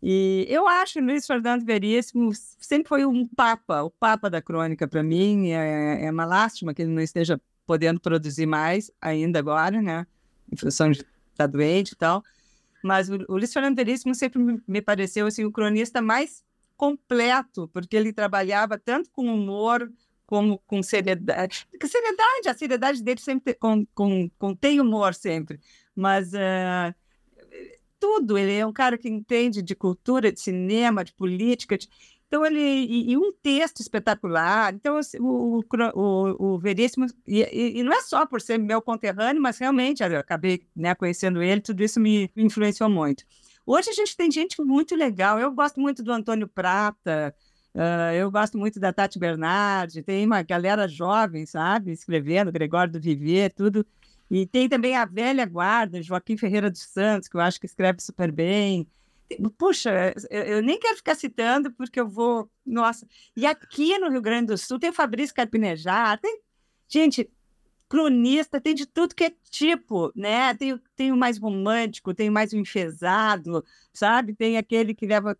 E 0.01 0.45
eu 0.49 0.67
acho 0.67 0.99
Luiz 0.99 1.25
Fernando 1.25 1.65
Veríssimo 1.65 2.31
sempre 2.33 2.87
foi 2.87 3.05
um 3.05 3.25
papa, 3.27 3.81
o 3.81 3.89
papa 3.89 4.29
da 4.29 4.41
crônica 4.41 4.87
para 4.87 5.01
mim. 5.01 5.49
É, 5.49 6.05
é, 6.05 6.11
uma 6.11 6.25
lástima 6.25 6.73
que 6.73 6.81
ele 6.83 6.91
não 6.91 7.01
esteja 7.01 7.41
podendo 7.65 7.99
produzir 7.99 8.45
mais 8.45 8.91
ainda 9.01 9.39
agora, 9.39 9.81
né? 9.81 10.05
Em 10.51 10.55
função 10.55 10.91
de 10.91 10.99
estar 10.99 11.07
tá 11.35 11.47
doente 11.47 11.91
e 11.91 11.95
tal. 11.95 12.23
Mas 12.83 13.09
o, 13.09 13.15
o 13.27 13.37
Luiz 13.37 13.51
Fernando 13.51 13.75
Veríssimo 13.75 14.13
sempre 14.13 14.61
me 14.67 14.81
pareceu 14.81 15.25
assim, 15.27 15.43
o 15.43 15.51
cronista 15.51 16.01
mais 16.01 16.43
completo, 16.77 17.67
porque 17.73 17.97
ele 17.97 18.13
trabalhava 18.13 18.77
tanto 18.77 19.09
com 19.11 19.25
humor 19.25 19.91
como 20.27 20.59
com 20.67 20.83
seriedade. 20.83 21.67
Porque 21.71 21.87
seriedade, 21.87 22.49
a 22.49 22.53
seriedade 22.53 23.01
dele 23.01 23.19
sempre 23.19 23.55
com, 23.55 23.85
com, 23.95 24.29
contém 24.37 24.79
humor 24.79 25.15
sempre. 25.15 25.59
Mas 25.95 26.33
uh, 26.33 26.93
tudo. 27.99 28.37
Ele 28.37 28.53
é 28.53 28.65
um 28.65 28.73
cara 28.73 28.97
que 28.97 29.09
entende 29.09 29.61
de 29.61 29.75
cultura, 29.75 30.31
de 30.31 30.39
cinema, 30.39 31.03
de 31.03 31.13
política. 31.13 31.77
De... 31.77 31.87
Então, 32.27 32.45
ele. 32.45 32.59
E, 32.59 33.11
e, 33.11 33.17
um 33.17 33.31
texto 33.31 33.79
espetacular. 33.79 34.73
Então, 34.73 34.97
assim, 34.97 35.17
o, 35.19 35.61
o, 35.95 36.53
o 36.53 36.59
Veríssimo. 36.59 37.05
E, 37.25 37.79
e, 37.79 37.83
não 37.83 37.93
é 37.93 38.01
só 38.01 38.25
por 38.25 38.41
ser 38.41 38.57
meu 38.57 38.81
conterrâneo, 38.81 39.41
mas 39.41 39.57
realmente 39.57 40.03
eu 40.03 40.19
acabei 40.19 40.61
né, 40.75 40.93
conhecendo 40.95 41.41
ele, 41.41 41.61
tudo 41.61 41.83
isso 41.83 41.99
me 41.99 42.31
influenciou 42.35 42.89
muito. 42.89 43.23
Hoje 43.65 43.89
a 43.89 43.93
gente 43.93 44.15
tem 44.15 44.31
gente 44.31 44.61
muito 44.61 44.95
legal. 44.95 45.39
Eu 45.39 45.51
gosto 45.51 45.79
muito 45.79 46.03
do 46.03 46.11
Antônio 46.11 46.47
Prata. 46.47 47.35
Uh, 47.77 48.11
eu 48.15 48.31
gosto 48.31 48.57
muito 48.57 48.79
da 48.79 48.91
Tati 48.91 49.19
Bernardi, 49.19 50.01
tem 50.01 50.25
uma 50.25 50.41
galera 50.41 50.87
jovem, 50.87 51.45
sabe, 51.45 51.91
escrevendo, 51.91 52.51
Gregório 52.51 52.91
do 52.91 52.99
Viver, 52.99 53.53
tudo. 53.53 53.85
E 54.29 54.45
tem 54.45 54.67
também 54.67 54.95
a 54.95 55.05
velha 55.05 55.45
guarda, 55.45 56.01
Joaquim 56.01 56.37
Ferreira 56.37 56.69
dos 56.69 56.81
Santos, 56.81 57.27
que 57.29 57.37
eu 57.37 57.41
acho 57.41 57.59
que 57.59 57.65
escreve 57.65 58.01
super 58.01 58.31
bem. 58.31 58.87
Puxa, 59.57 60.13
eu 60.29 60.61
nem 60.61 60.79
quero 60.79 60.97
ficar 60.97 61.15
citando, 61.15 61.71
porque 61.73 61.99
eu 61.99 62.07
vou. 62.07 62.49
Nossa. 62.65 63.07
E 63.35 63.45
aqui 63.45 63.97
no 63.97 64.09
Rio 64.09 64.21
Grande 64.21 64.47
do 64.47 64.57
Sul 64.57 64.79
tem 64.79 64.91
Fabrício 64.91 65.35
Carpinejar, 65.35 66.19
tem. 66.19 66.41
Gente, 66.89 67.29
cronista, 67.89 68.59
tem 68.61 68.73
de 68.73 68.85
tudo 68.85 69.15
que 69.15 69.25
é 69.25 69.33
tipo, 69.49 70.11
né? 70.15 70.53
Tem, 70.53 70.79
tem 70.95 71.11
o 71.11 71.17
mais 71.17 71.37
romântico, 71.37 72.13
tem 72.13 72.29
o 72.29 72.31
mais 72.31 72.53
enfesado, 72.53 73.63
sabe? 73.93 74.33
Tem 74.33 74.57
aquele 74.57 74.93
que 74.93 75.05
leva 75.05 75.37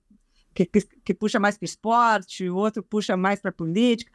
que, 0.54 0.66
que, 0.66 0.82
que 0.82 1.14
puxa 1.14 1.40
mais 1.40 1.58
para 1.58 1.66
esporte, 1.66 2.50
o 2.50 2.56
outro 2.56 2.82
puxa 2.82 3.16
mais 3.16 3.40
para 3.40 3.52
política. 3.52 4.12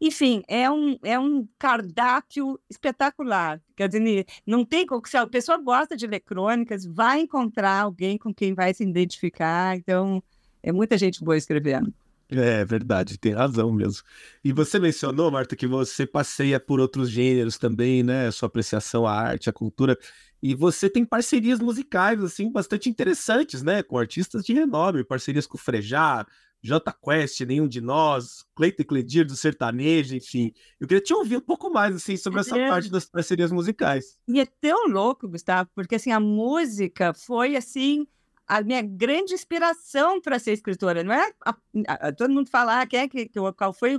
Enfim, 0.00 0.42
é 0.48 0.70
um, 0.70 0.98
é 1.02 1.18
um 1.18 1.46
cardápio 1.58 2.58
espetacular. 2.70 3.60
Quer 3.76 3.88
dizer, 3.88 4.26
não 4.46 4.64
tem 4.64 4.86
como. 4.86 5.06
Se 5.06 5.16
a 5.16 5.26
pessoa 5.26 5.58
gosta 5.58 5.96
de 5.96 6.06
ler 6.06 6.20
crônicas, 6.20 6.86
vai 6.86 7.20
encontrar 7.20 7.82
alguém 7.82 8.16
com 8.16 8.32
quem 8.32 8.54
vai 8.54 8.72
se 8.72 8.82
identificar. 8.82 9.76
Então, 9.76 10.22
é 10.62 10.72
muita 10.72 10.96
gente 10.96 11.22
boa 11.22 11.36
escrevendo. 11.36 11.92
É 12.30 12.64
verdade, 12.64 13.18
tem 13.18 13.32
razão 13.32 13.72
mesmo. 13.72 14.04
E 14.42 14.52
você 14.52 14.78
mencionou, 14.78 15.30
Marta, 15.32 15.56
que 15.56 15.66
você 15.66 16.06
passeia 16.06 16.60
por 16.60 16.78
outros 16.78 17.10
gêneros 17.10 17.58
também, 17.58 18.04
né? 18.04 18.30
Sua 18.30 18.46
apreciação 18.46 19.04
à 19.04 19.12
arte, 19.12 19.50
à 19.50 19.52
cultura. 19.52 19.98
E 20.40 20.54
você 20.54 20.88
tem 20.88 21.04
parcerias 21.04 21.58
musicais, 21.58 22.22
assim, 22.22 22.50
bastante 22.50 22.88
interessantes, 22.88 23.62
né? 23.62 23.82
Com 23.82 23.98
artistas 23.98 24.44
de 24.44 24.54
renome, 24.54 25.04
parcerias 25.04 25.44
com 25.46 25.58
o 25.58 25.60
Frejá, 25.60 26.24
J 26.62 26.92
Quest, 27.02 27.40
Nenhum 27.40 27.66
de 27.66 27.80
Nós, 27.80 28.44
Cleiton 28.54 28.84
Cledir 28.84 29.26
do 29.26 29.34
Sertanejo, 29.34 30.14
enfim. 30.14 30.52
Eu 30.78 30.86
queria 30.86 31.02
te 31.02 31.14
ouvir 31.14 31.36
um 31.36 31.40
pouco 31.40 31.70
mais, 31.70 31.94
assim, 31.96 32.16
sobre 32.16 32.40
essa 32.40 32.58
é. 32.58 32.68
parte 32.68 32.90
das 32.90 33.06
parcerias 33.06 33.50
musicais. 33.50 34.18
E 34.28 34.40
é 34.40 34.46
tão 34.46 34.88
louco, 34.88 35.28
Gustavo, 35.28 35.70
porque, 35.74 35.94
assim, 35.94 36.12
a 36.12 36.20
música 36.20 37.14
foi, 37.14 37.56
assim, 37.56 38.06
a 38.46 38.62
minha 38.62 38.82
grande 38.82 39.32
inspiração 39.32 40.20
para 40.20 40.38
ser 40.38 40.52
escritora. 40.52 41.02
Não 41.02 41.12
é 41.12 41.32
a, 41.44 41.54
a, 41.86 42.08
a, 42.08 42.12
todo 42.12 42.32
mundo 42.32 42.50
falar 42.50 42.82
ah, 42.82 42.86
quem 42.86 43.00
é 43.00 43.08
que, 43.08 43.26
que, 43.26 43.52
qual 43.56 43.72
foi 43.72 43.96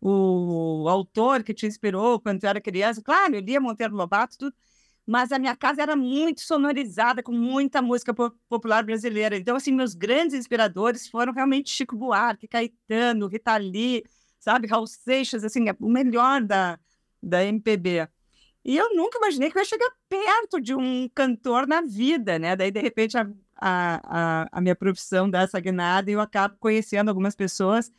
o, 0.00 0.82
o 0.82 0.88
autor 0.88 1.42
que 1.42 1.52
te 1.52 1.66
inspirou 1.66 2.18
quando 2.18 2.40
tu 2.40 2.46
era 2.46 2.60
criança. 2.60 3.02
Claro, 3.02 3.34
eu 3.34 3.40
lia 3.40 3.60
Monteiro 3.60 3.94
Lobato, 3.94 4.38
tudo 4.38 4.54
mas 5.10 5.32
a 5.32 5.40
minha 5.40 5.56
casa 5.56 5.82
era 5.82 5.96
muito 5.96 6.40
sonorizada, 6.40 7.20
com 7.20 7.32
muita 7.32 7.82
música 7.82 8.14
popular 8.48 8.84
brasileira. 8.84 9.36
Então, 9.36 9.56
assim, 9.56 9.72
meus 9.72 9.92
grandes 9.92 10.36
inspiradores 10.36 11.08
foram 11.08 11.32
realmente 11.32 11.68
Chico 11.68 11.96
Buarque, 11.96 12.46
Caetano, 12.46 13.26
Rita 13.26 13.56
Lee, 13.56 14.04
sabe, 14.38 14.68
Raul 14.68 14.86
Seixas, 14.86 15.42
assim, 15.42 15.64
o 15.80 15.88
melhor 15.88 16.42
da, 16.42 16.78
da 17.20 17.44
MPB. 17.44 18.08
E 18.64 18.76
eu 18.76 18.94
nunca 18.94 19.18
imaginei 19.18 19.50
que 19.50 19.58
eu 19.58 19.62
ia 19.62 19.66
chegar 19.66 19.90
perto 20.08 20.60
de 20.60 20.76
um 20.76 21.08
cantor 21.12 21.66
na 21.66 21.80
vida, 21.80 22.38
né? 22.38 22.54
Daí, 22.54 22.70
de 22.70 22.80
repente, 22.80 23.18
a, 23.18 23.28
a, 23.56 24.48
a, 24.52 24.60
minha 24.60 24.76
profissão 24.76 25.28
dá 25.28 25.42
essa 25.42 25.58
guinada 25.58 26.08
e 26.08 26.14
eu 26.14 26.20
acabo 26.20 26.54
conhecendo 26.60 27.08
algumas 27.08 27.34
pessoas. 27.34 27.90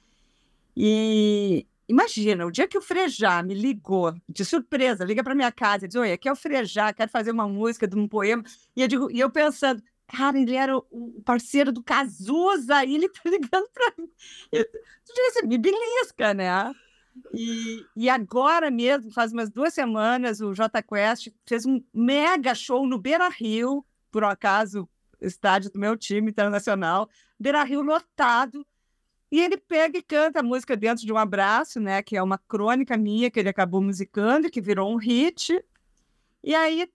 E, 0.78 1.68
Imagina, 1.92 2.46
o 2.46 2.52
dia 2.52 2.70
que 2.70 2.78
o 2.78 2.82
Frejá 2.82 3.44
me 3.44 3.54
ligou, 3.54 4.16
de 4.30 4.46
surpresa, 4.46 5.04
liga 5.04 5.22
para 5.22 5.36
minha 5.36 5.52
casa 5.52 5.84
e 5.84 5.88
diz: 5.90 5.98
Oi, 5.98 6.14
aqui 6.14 6.30
é 6.30 6.32
o 6.32 6.38
Frejá, 6.38 6.94
quero 6.94 7.12
fazer 7.12 7.32
uma 7.32 7.50
música 7.50 7.86
de 7.86 7.98
um 7.98 8.08
poema. 8.08 8.42
E 8.74 8.82
eu, 8.82 8.88
digo, 8.88 9.12
e 9.12 9.20
eu 9.20 9.30
pensando, 9.30 9.84
cara, 10.08 10.40
ele 10.40 10.56
era 10.56 10.78
o 10.78 11.22
parceiro 11.26 11.70
do 11.70 11.84
Cazuza, 11.84 12.86
e 12.86 12.96
ele 12.96 13.10
tá 13.10 13.20
ligando 13.30 13.68
para 13.74 13.94
mim. 13.98 14.10
Eu, 14.54 14.64
tu 14.64 15.48
me 15.50 15.58
belisca, 15.58 16.34
né? 16.34 16.74
E, 17.34 17.86
e 17.94 18.10
agora 18.10 18.72
mesmo, 18.72 19.12
faz 19.12 19.34
umas 19.34 19.50
duas 19.50 19.74
semanas, 19.74 20.40
o 20.40 20.54
J 20.54 20.82
Quest 20.82 21.28
fez 21.46 21.66
um 21.66 21.84
mega 21.94 22.56
show 22.56 22.88
no 22.88 22.98
Beira 22.98 23.28
Rio, 23.28 23.86
por 24.10 24.24
um 24.24 24.28
acaso, 24.28 24.88
estádio 25.20 25.70
do 25.70 25.78
meu 25.78 25.98
time 25.98 26.32
internacional, 26.32 27.10
Beira 27.38 27.62
Rio 27.66 27.82
lotado 27.82 28.66
e 29.32 29.40
ele 29.40 29.56
pega 29.58 29.98
e 29.98 30.02
canta 30.04 30.42
a 30.42 30.44
música 30.44 30.76
dentro 30.76 31.06
de 31.06 31.14
um 31.14 31.18
abraço, 31.18 31.80
né? 31.80 32.04
Que 32.04 32.18
é 32.18 32.24
uma 32.24 32.38
crônica 32.38 32.98
minha 32.98 33.32
que 33.32 33.40
ele 33.40 33.50
acabou 33.50 33.82
musicando, 33.82 34.50
que 34.50 34.60
virou 34.60 34.92
um 34.92 34.98
hit. 34.98 35.64
E 36.44 36.54
aí, 36.54 36.88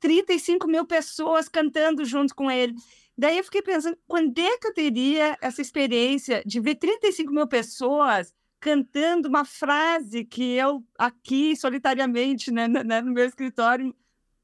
35 0.00 0.66
mil 0.66 0.86
pessoas 0.86 1.48
cantando 1.48 2.04
junto 2.04 2.34
com 2.34 2.50
ele. 2.50 2.74
Daí 3.16 3.38
eu 3.38 3.44
fiquei 3.44 3.62
pensando, 3.62 3.96
quando 4.08 4.38
é 4.38 4.58
que 4.58 4.66
eu 4.66 4.74
teria 4.74 5.36
essa 5.40 5.60
experiência 5.60 6.42
de 6.44 6.58
ver 6.58 6.76
35 6.76 7.32
mil 7.32 7.46
pessoas 7.46 8.34
cantando 8.58 9.28
uma 9.28 9.44
frase 9.44 10.24
que 10.24 10.54
eu 10.54 10.82
aqui, 10.98 11.54
solitariamente, 11.54 12.50
né, 12.50 12.66
no 12.66 13.12
meu 13.12 13.26
escritório, 13.26 13.94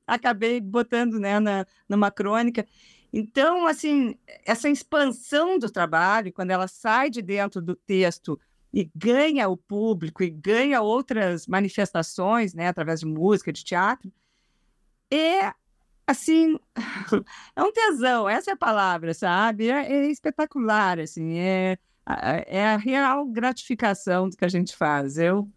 acabei 0.07 0.61
botando 0.61 1.18
né, 1.18 1.40
na, 1.40 1.66
numa 1.88 2.11
crônica. 2.11 2.66
Então, 3.12 3.66
assim, 3.66 4.16
essa 4.44 4.68
expansão 4.68 5.59
do 5.59 5.70
trabalho, 5.70 6.33
quando 6.33 6.51
ela 6.51 6.68
sai 6.68 7.11
de 7.11 7.20
dentro 7.20 7.61
do 7.61 7.75
texto 7.75 8.38
e 8.73 8.88
ganha 8.94 9.49
o 9.49 9.57
público 9.57 10.23
e 10.23 10.31
ganha 10.31 10.81
outras 10.81 11.46
manifestações, 11.46 12.55
né, 12.55 12.68
através 12.68 13.01
de 13.01 13.07
música, 13.07 13.53
de 13.53 13.64
teatro, 13.64 14.12
é 15.12 15.53
assim, 16.07 16.59
é 17.57 17.62
um 17.62 17.73
tesão, 17.73 18.29
essa 18.29 18.51
é 18.51 18.55
a 18.55 18.57
palavra, 18.57 19.14
sabe? 19.14 19.68
É, 19.70 19.92
é 19.92 20.07
espetacular, 20.11 20.99
assim, 21.01 21.38
é, 21.38 21.79
é 22.46 22.66
a 22.66 22.77
real 22.77 23.27
gratificação 23.27 24.29
do 24.29 24.37
que 24.37 24.44
a 24.44 24.49
gente 24.49 24.77
faz. 24.77 25.18
Eu 25.18 25.49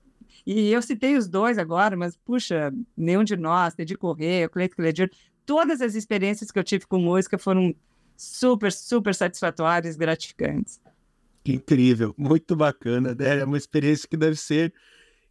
e 0.45 0.71
eu 0.71 0.81
citei 0.81 1.15
os 1.15 1.27
dois 1.27 1.57
agora, 1.57 1.95
mas, 1.95 2.17
puxa, 2.17 2.73
nenhum 2.97 3.23
de 3.23 3.37
nós, 3.37 3.73
Teddy 3.75 3.95
Correia, 3.95 4.49
Cleito 4.49 4.75
Cledir, 4.75 5.09
todas 5.45 5.81
as 5.81 5.95
experiências 5.95 6.51
que 6.51 6.59
eu 6.59 6.63
tive 6.63 6.85
com 6.85 6.99
música 6.99 7.37
foram 7.37 7.75
super, 8.15 8.71
super 8.71 9.13
satisfatórias, 9.13 9.95
gratificantes. 9.95 10.79
Que 11.43 11.53
incrível, 11.53 12.13
muito 12.17 12.55
bacana, 12.55 13.13
né? 13.13 13.39
É 13.39 13.45
uma 13.45 13.57
experiência 13.57 14.07
que 14.07 14.15
deve 14.15 14.35
ser 14.35 14.73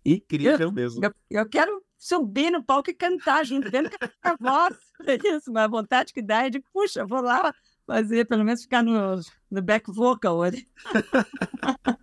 incrível 0.05 0.68
eu, 0.68 0.72
mesmo. 0.72 1.05
Eu, 1.05 1.14
eu, 1.31 1.48
quero 1.48 1.83
subir 1.98 2.51
no 2.51 2.62
palco 2.62 2.90
e 2.90 2.94
cantar 2.94 3.46
junto, 3.46 3.70
vendo 3.70 3.88
que 3.88 3.96
a 4.22 4.37
voz, 4.38 4.77
é 5.07 5.37
isso, 5.37 5.51
uma 5.51 5.66
vontade 5.66 6.12
que 6.12 6.20
dá 6.20 6.46
é 6.46 6.51
de, 6.51 6.61
puxa, 6.72 7.07
vou 7.07 7.22
lá 7.22 7.55
fazer, 7.87 8.27
pelo 8.27 8.44
menos 8.44 8.62
ficar 8.62 8.83
no, 8.83 9.20
no 9.51 9.62
back 9.62 9.90
vocal. 9.90 10.40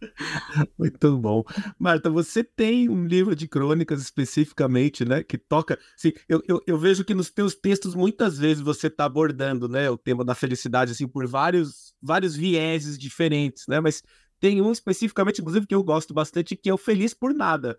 Muito 0.78 1.18
bom. 1.18 1.44
Marta, 1.78 2.08
você 2.10 2.42
tem 2.44 2.88
um 2.88 3.06
livro 3.06 3.34
de 3.34 3.48
crônicas 3.48 4.00
especificamente, 4.00 5.04
né? 5.04 5.22
Que 5.22 5.36
toca. 5.36 5.78
Assim, 5.96 6.12
eu, 6.28 6.42
eu, 6.46 6.62
eu 6.66 6.78
vejo 6.78 7.04
que 7.04 7.14
nos 7.14 7.30
teus 7.30 7.54
textos, 7.54 7.94
muitas 7.94 8.38
vezes, 8.38 8.62
você 8.62 8.86
está 8.86 9.04
abordando 9.04 9.68
né, 9.68 9.90
o 9.90 9.96
tema 9.96 10.24
da 10.24 10.34
felicidade, 10.34 10.92
assim, 10.92 11.06
por 11.06 11.26
vários, 11.26 11.94
vários 12.00 12.36
vieses 12.36 12.98
diferentes, 12.98 13.66
né? 13.66 13.80
Mas 13.80 14.02
tem 14.40 14.62
um 14.62 14.70
especificamente, 14.70 15.40
inclusive, 15.40 15.66
que 15.66 15.74
eu 15.74 15.82
gosto 15.82 16.14
bastante, 16.14 16.56
que 16.56 16.70
é 16.70 16.74
o 16.74 16.78
Feliz 16.78 17.12
por 17.12 17.34
Nada. 17.34 17.78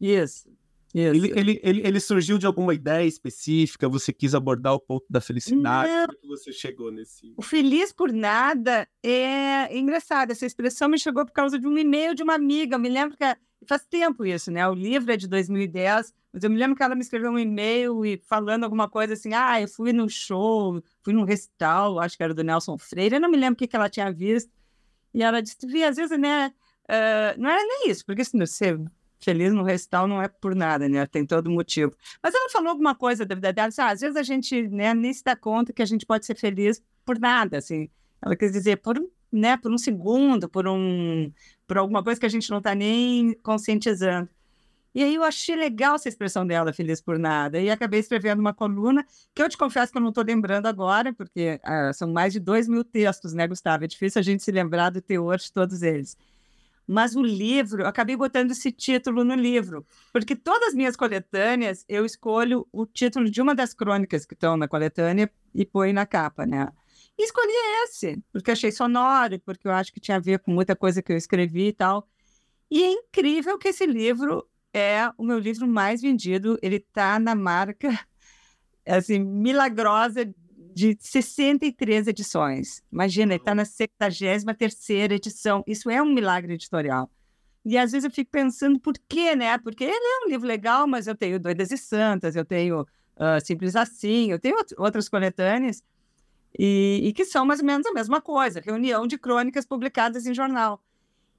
Isso. 0.00 0.48
Ele, 0.94 1.30
ele, 1.36 1.60
ele, 1.62 1.86
ele, 1.86 2.00
surgiu 2.00 2.38
de 2.38 2.46
alguma 2.46 2.72
ideia 2.72 3.06
específica? 3.06 3.88
Você 3.88 4.12
quis 4.12 4.34
abordar 4.34 4.72
o 4.72 4.80
ponto 4.80 5.04
da 5.08 5.20
felicidade? 5.20 5.90
Não. 5.90 6.06
Como 6.06 6.12
é 6.12 6.20
que 6.20 6.26
você 6.26 6.52
chegou 6.52 6.90
nesse. 6.90 7.34
O 7.36 7.42
feliz 7.42 7.92
por 7.92 8.10
nada 8.10 8.88
é 9.02 9.76
engraçado. 9.76 10.30
Essa 10.30 10.46
expressão 10.46 10.88
me 10.88 10.98
chegou 10.98 11.26
por 11.26 11.32
causa 11.32 11.58
de 11.58 11.66
um 11.66 11.76
e-mail 11.76 12.14
de 12.14 12.22
uma 12.22 12.34
amiga. 12.34 12.76
Eu 12.76 12.80
me 12.80 12.88
lembro 12.88 13.16
que 13.16 13.24
faz 13.66 13.84
tempo 13.84 14.24
isso, 14.24 14.50
né? 14.50 14.66
O 14.66 14.74
livro 14.74 15.12
é 15.12 15.16
de 15.16 15.28
2010, 15.28 16.14
mas 16.32 16.42
eu 16.42 16.50
me 16.50 16.56
lembro 16.56 16.74
que 16.74 16.82
ela 16.82 16.94
me 16.94 17.02
escreveu 17.02 17.30
um 17.30 17.38
e-mail 17.38 18.04
e 18.06 18.16
falando 18.16 18.64
alguma 18.64 18.88
coisa 18.88 19.12
assim: 19.12 19.34
ah, 19.34 19.60
eu 19.60 19.68
fui 19.68 19.92
no 19.92 20.08
show, 20.08 20.82
fui 21.02 21.12
num 21.12 21.24
recital, 21.24 22.00
acho 22.00 22.16
que 22.16 22.22
era 22.22 22.32
do 22.32 22.42
Nelson 22.42 22.78
Freire. 22.78 23.16
Eu 23.16 23.20
não 23.20 23.30
me 23.30 23.36
lembro 23.36 23.54
o 23.54 23.56
que, 23.56 23.66
que 23.66 23.76
ela 23.76 23.90
tinha 23.90 24.10
visto. 24.10 24.50
E 25.12 25.22
ela 25.22 25.42
disse: 25.42 25.58
às 25.84 25.96
vezes, 25.96 26.18
né? 26.18 26.52
Uh, 26.88 27.38
não 27.38 27.50
era 27.50 27.62
nem 27.62 27.90
isso, 27.90 28.04
porque 28.06 28.24
se 28.24 28.38
você 28.38 28.78
feliz 29.20 29.52
no 29.52 29.62
recital 29.62 30.06
não 30.06 30.22
é 30.22 30.28
por 30.28 30.54
nada, 30.54 30.88
né? 30.88 31.04
Tem 31.06 31.26
todo 31.26 31.50
motivo. 31.50 31.94
Mas 32.22 32.34
ela 32.34 32.48
falou 32.50 32.70
alguma 32.70 32.94
coisa 32.94 33.26
da 33.26 33.34
vida 33.34 33.52
dela, 33.52 33.68
assim, 33.68 33.80
ah, 33.80 33.90
às 33.90 34.00
vezes 34.00 34.16
a 34.16 34.22
gente 34.22 34.68
né, 34.68 34.94
nem 34.94 35.12
se 35.12 35.24
dá 35.24 35.36
conta 35.36 35.72
que 35.72 35.82
a 35.82 35.86
gente 35.86 36.06
pode 36.06 36.26
ser 36.26 36.34
feliz 36.36 36.82
por 37.04 37.18
nada, 37.18 37.58
assim. 37.58 37.88
Ela 38.22 38.36
quer 38.36 38.50
dizer, 38.50 38.76
por, 38.76 39.00
né, 39.32 39.56
por 39.56 39.72
um 39.72 39.78
segundo, 39.78 40.48
por 40.48 40.66
um 40.66 41.32
por 41.66 41.76
alguma 41.76 42.02
coisa 42.02 42.18
que 42.18 42.26
a 42.26 42.30
gente 42.30 42.50
não 42.50 42.58
está 42.58 42.74
nem 42.74 43.34
conscientizando. 43.42 44.28
E 44.94 45.02
aí 45.02 45.14
eu 45.14 45.22
achei 45.22 45.54
legal 45.54 45.94
essa 45.94 46.08
expressão 46.08 46.46
dela, 46.46 46.72
feliz 46.72 47.00
por 47.00 47.18
nada, 47.18 47.60
e 47.60 47.70
acabei 47.70 48.00
escrevendo 48.00 48.40
uma 48.40 48.54
coluna, 48.54 49.06
que 49.34 49.42
eu 49.42 49.48
te 49.48 49.56
confesso 49.56 49.92
que 49.92 49.98
eu 49.98 50.02
não 50.02 50.08
estou 50.08 50.24
lembrando 50.24 50.66
agora, 50.66 51.12
porque 51.12 51.60
ah, 51.62 51.92
são 51.92 52.10
mais 52.10 52.32
de 52.32 52.40
dois 52.40 52.66
mil 52.66 52.82
textos, 52.82 53.34
né, 53.34 53.46
Gustavo? 53.46 53.84
É 53.84 53.86
difícil 53.86 54.18
a 54.18 54.22
gente 54.22 54.42
se 54.42 54.50
lembrar 54.50 54.90
do 54.90 55.00
teor 55.02 55.36
de 55.36 55.52
todos 55.52 55.82
eles. 55.82 56.16
Mas 56.90 57.14
o 57.14 57.20
livro, 57.20 57.82
eu 57.82 57.86
acabei 57.86 58.16
botando 58.16 58.52
esse 58.52 58.72
título 58.72 59.22
no 59.22 59.34
livro, 59.34 59.86
porque 60.10 60.34
todas 60.34 60.68
as 60.68 60.74
minhas 60.74 60.96
coletâneas, 60.96 61.84
eu 61.86 62.06
escolho 62.06 62.66
o 62.72 62.86
título 62.86 63.30
de 63.30 63.42
uma 63.42 63.54
das 63.54 63.74
crônicas 63.74 64.24
que 64.24 64.32
estão 64.32 64.56
na 64.56 64.66
coletânea 64.66 65.30
e 65.54 65.66
põe 65.66 65.92
na 65.92 66.06
capa, 66.06 66.46
né? 66.46 66.66
E 67.18 67.24
escolhi 67.24 67.52
esse, 67.84 68.22
porque 68.32 68.52
achei 68.52 68.72
sonoro, 68.72 69.38
porque 69.40 69.68
eu 69.68 69.72
acho 69.72 69.92
que 69.92 70.00
tinha 70.00 70.16
a 70.16 70.20
ver 70.20 70.38
com 70.38 70.50
muita 70.50 70.74
coisa 70.74 71.02
que 71.02 71.12
eu 71.12 71.16
escrevi 71.16 71.68
e 71.68 71.72
tal. 71.74 72.08
E 72.70 72.82
é 72.82 72.90
incrível 72.90 73.58
que 73.58 73.68
esse 73.68 73.84
livro 73.84 74.48
é 74.72 75.10
o 75.18 75.24
meu 75.24 75.38
livro 75.38 75.68
mais 75.68 76.00
vendido. 76.00 76.58
Ele 76.62 76.76
está 76.76 77.18
na 77.18 77.34
marca, 77.34 77.90
assim, 78.86 79.18
milagrosa 79.18 80.32
de 80.78 80.96
63 81.00 82.06
edições. 82.06 82.84
Imagina, 82.92 83.34
está 83.34 83.52
na 83.52 83.64
73 83.64 84.46
edição. 85.10 85.64
Isso 85.66 85.90
é 85.90 86.00
um 86.00 86.14
milagre 86.14 86.54
editorial. 86.54 87.10
E 87.64 87.76
às 87.76 87.90
vezes 87.90 88.04
eu 88.04 88.10
fico 88.12 88.30
pensando 88.30 88.78
por 88.78 88.94
quê, 89.08 89.34
né? 89.34 89.58
Porque 89.58 89.82
ele 89.82 89.92
é 89.92 90.24
um 90.24 90.28
livro 90.28 90.46
legal, 90.46 90.86
mas 90.86 91.08
eu 91.08 91.16
tenho 91.16 91.40
Doidas 91.40 91.72
e 91.72 91.76
Santas, 91.76 92.36
eu 92.36 92.44
tenho 92.44 92.82
uh, 92.82 93.44
Simples 93.44 93.74
Assim, 93.74 94.30
eu 94.30 94.38
tenho 94.38 94.54
outras 94.76 95.08
coletâneas, 95.08 95.82
e, 96.56 97.00
e 97.02 97.12
que 97.12 97.24
são 97.24 97.44
mais 97.44 97.58
ou 97.58 97.66
menos 97.66 97.84
a 97.84 97.92
mesma 97.92 98.20
coisa, 98.20 98.62
reunião 98.64 99.04
de 99.04 99.18
crônicas 99.18 99.66
publicadas 99.66 100.26
em 100.26 100.34
jornal. 100.34 100.80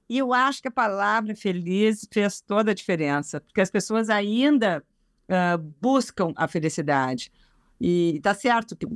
E 0.06 0.18
eu 0.18 0.34
acho 0.34 0.60
que 0.60 0.68
a 0.68 0.70
palavra 0.72 1.34
feliz 1.34 2.06
fez 2.12 2.42
toda 2.42 2.72
a 2.72 2.74
diferença, 2.74 3.40
porque 3.40 3.62
as 3.62 3.70
pessoas 3.70 4.10
ainda 4.10 4.84
uh, 5.30 5.56
buscam 5.80 6.34
a 6.36 6.46
felicidade. 6.46 7.32
E 7.80 8.16
está 8.16 8.34
certo 8.34 8.76
que 8.76 8.86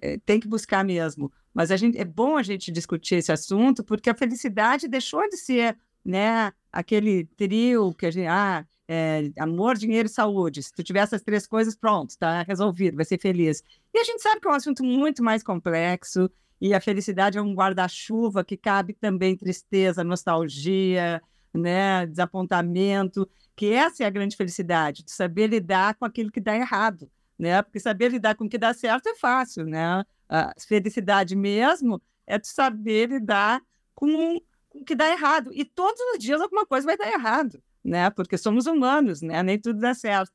eh, 0.00 0.18
tem 0.24 0.38
que 0.38 0.46
buscar 0.46 0.84
mesmo, 0.84 1.32
mas 1.52 1.70
a 1.72 1.76
gente, 1.76 1.98
é 1.98 2.04
bom 2.04 2.36
a 2.36 2.42
gente 2.42 2.70
discutir 2.70 3.16
esse 3.16 3.32
assunto, 3.32 3.82
porque 3.82 4.08
a 4.08 4.14
felicidade 4.14 4.86
deixou 4.86 5.28
de 5.28 5.36
ser 5.36 5.76
né, 6.04 6.52
aquele 6.72 7.24
trio 7.36 7.92
que 7.94 8.06
a 8.06 8.10
gente. 8.10 8.26
Ah, 8.28 8.64
é, 8.90 9.30
amor, 9.38 9.76
dinheiro 9.76 10.06
e 10.06 10.10
saúde. 10.10 10.62
Se 10.62 10.72
tu 10.72 10.82
tiver 10.82 11.00
essas 11.00 11.20
três 11.22 11.46
coisas, 11.46 11.76
pronto, 11.76 12.10
está 12.10 12.42
resolvido, 12.42 12.96
vai 12.96 13.04
ser 13.04 13.18
feliz. 13.20 13.62
E 13.92 13.98
a 13.98 14.04
gente 14.04 14.22
sabe 14.22 14.40
que 14.40 14.48
é 14.48 14.50
um 14.50 14.54
assunto 14.54 14.82
muito 14.82 15.22
mais 15.22 15.42
complexo 15.42 16.30
e 16.60 16.72
a 16.74 16.80
felicidade 16.80 17.38
é 17.38 17.42
um 17.42 17.54
guarda-chuva 17.54 18.44
que 18.44 18.56
cabe 18.56 18.94
também 18.94 19.36
tristeza, 19.36 20.02
nostalgia, 20.02 21.22
né, 21.52 22.06
desapontamento, 22.06 23.28
que 23.54 23.72
essa 23.72 24.04
é 24.04 24.06
a 24.06 24.10
grande 24.10 24.36
felicidade, 24.36 25.04
de 25.04 25.10
saber 25.10 25.48
lidar 25.48 25.94
com 25.94 26.04
aquilo 26.04 26.30
que 26.30 26.40
dá 26.40 26.56
errado, 26.56 27.10
né? 27.38 27.62
Porque 27.62 27.78
saber 27.78 28.10
lidar 28.10 28.34
com 28.34 28.44
o 28.44 28.48
que 28.48 28.58
dá 28.58 28.74
certo 28.74 29.08
é 29.08 29.14
fácil, 29.14 29.64
né? 29.64 30.04
A 30.28 30.52
felicidade 30.66 31.36
mesmo 31.36 32.02
é 32.26 32.38
de 32.38 32.48
saber 32.48 33.08
lidar 33.08 33.62
com, 33.94 34.36
o 34.74 34.84
que 34.84 34.94
dá 34.94 35.10
errado. 35.10 35.50
E 35.52 35.64
todos 35.64 36.00
os 36.12 36.18
dias 36.18 36.40
alguma 36.40 36.66
coisa 36.66 36.86
vai 36.86 36.96
dar 36.96 37.10
errado, 37.10 37.62
né? 37.84 38.10
Porque 38.10 38.36
somos 38.36 38.66
humanos, 38.66 39.22
né? 39.22 39.42
Nem 39.42 39.58
tudo 39.58 39.80
dá 39.80 39.94
certo. 39.94 40.32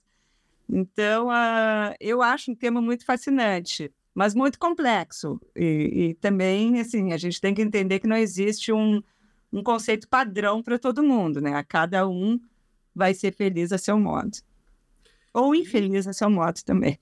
Então, 0.69 1.27
uh, 1.27 1.93
eu 1.99 2.21
acho 2.21 2.51
um 2.51 2.55
tema 2.55 2.81
muito 2.81 3.05
fascinante 3.05 3.93
mas 4.13 4.35
muito 4.35 4.59
complexo. 4.59 5.39
E, 5.55 6.09
e, 6.09 6.13
também, 6.15 6.79
assim, 6.79 7.11
a 7.13 7.17
gente 7.17 7.41
tem 7.41 7.53
que 7.53 7.61
entender 7.61 7.99
que 7.99 8.07
não 8.07 8.15
existe 8.15 8.71
um, 8.71 9.01
um 9.51 9.63
conceito 9.63 10.07
padrão 10.07 10.61
para 10.61 10.77
todo 10.77 11.03
mundo, 11.03 11.41
né? 11.41 11.63
Cada 11.63 12.07
um 12.07 12.39
vai 12.93 13.13
ser 13.13 13.33
feliz 13.33 13.71
a 13.71 13.77
seu 13.77 13.99
modo. 13.99 14.37
Ou 15.33 15.55
infeliz 15.55 16.07
a 16.07 16.13
seu 16.13 16.29
modo 16.29 16.59
também. 16.63 16.99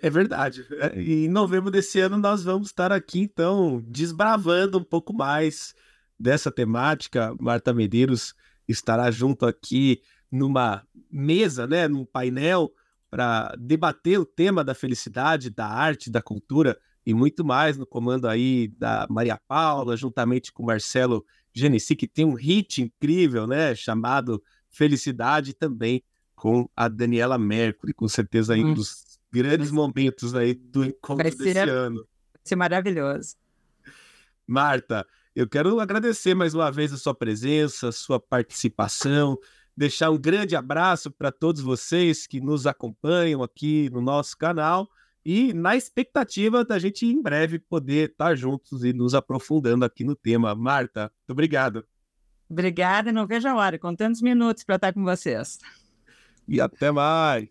É 0.00 0.10
verdade. 0.10 0.66
É, 0.72 1.00
e 1.00 1.24
em 1.24 1.28
novembro 1.28 1.70
desse 1.70 1.98
ano 1.98 2.18
nós 2.18 2.44
vamos 2.44 2.68
estar 2.68 2.92
aqui, 2.92 3.20
então, 3.20 3.82
desbravando 3.86 4.78
um 4.78 4.84
pouco 4.84 5.12
mais 5.14 5.74
dessa 6.18 6.50
temática. 6.50 7.34
Marta 7.40 7.72
Medeiros 7.72 8.34
estará 8.68 9.10
junto 9.10 9.46
aqui 9.46 10.02
numa 10.30 10.86
mesa, 11.10 11.66
né, 11.66 11.88
num 11.88 12.04
painel, 12.04 12.72
para 13.10 13.54
debater 13.58 14.18
o 14.18 14.26
tema 14.26 14.64
da 14.64 14.74
felicidade, 14.74 15.48
da 15.48 15.66
arte, 15.66 16.10
da 16.10 16.20
cultura 16.20 16.76
e 17.06 17.14
muito 17.14 17.44
mais 17.44 17.76
no 17.76 17.86
comando 17.86 18.26
aí 18.26 18.68
da 18.76 19.06
Maria 19.08 19.40
Paula, 19.46 19.96
juntamente 19.96 20.52
com 20.52 20.64
Marcelo 20.64 21.24
Genesi, 21.52 21.94
que 21.94 22.08
tem 22.08 22.24
um 22.24 22.34
hit 22.34 22.82
incrível, 22.82 23.46
né, 23.46 23.74
chamado 23.74 24.42
Felicidade, 24.68 25.54
também 25.54 26.02
com 26.44 26.68
a 26.76 26.88
Daniela 26.88 27.38
Mercury, 27.38 27.94
com 27.94 28.06
certeza 28.06 28.52
aí 28.52 28.62
um 28.62 28.72
hum. 28.72 28.74
dos 28.74 29.18
grandes 29.32 29.70
momentos 29.70 30.34
aí 30.34 30.52
do 30.52 30.84
encontro 30.84 31.32
ser, 31.32 31.54
desse 31.54 31.70
ano. 31.70 32.06
Vai 32.34 32.40
ser 32.44 32.56
maravilhoso. 32.56 33.36
Marta, 34.46 35.06
eu 35.34 35.48
quero 35.48 35.80
agradecer 35.80 36.34
mais 36.34 36.52
uma 36.52 36.70
vez 36.70 36.92
a 36.92 36.98
sua 36.98 37.14
presença, 37.14 37.88
a 37.88 37.92
sua 37.92 38.20
participação, 38.20 39.38
deixar 39.74 40.10
um 40.10 40.18
grande 40.18 40.54
abraço 40.54 41.10
para 41.10 41.32
todos 41.32 41.62
vocês 41.62 42.26
que 42.26 42.42
nos 42.42 42.66
acompanham 42.66 43.42
aqui 43.42 43.88
no 43.88 44.02
nosso 44.02 44.36
canal 44.36 44.86
e 45.24 45.54
na 45.54 45.74
expectativa 45.74 46.62
da 46.62 46.78
gente 46.78 47.06
em 47.06 47.22
breve 47.22 47.58
poder 47.58 48.10
estar 48.10 48.36
juntos 48.36 48.84
e 48.84 48.92
nos 48.92 49.14
aprofundando 49.14 49.82
aqui 49.82 50.04
no 50.04 50.14
tema. 50.14 50.54
Marta, 50.54 51.10
muito 51.20 51.30
obrigado. 51.30 51.86
Obrigada, 52.50 53.10
não 53.10 53.26
vejo 53.26 53.48
a 53.48 53.56
hora, 53.56 53.78
com 53.78 53.96
tantos 53.96 54.20
minutos 54.20 54.62
para 54.62 54.76
estar 54.76 54.92
com 54.92 55.02
vocês. 55.02 55.58
E 56.48 56.60
até 56.60 56.90
mais. 56.90 57.48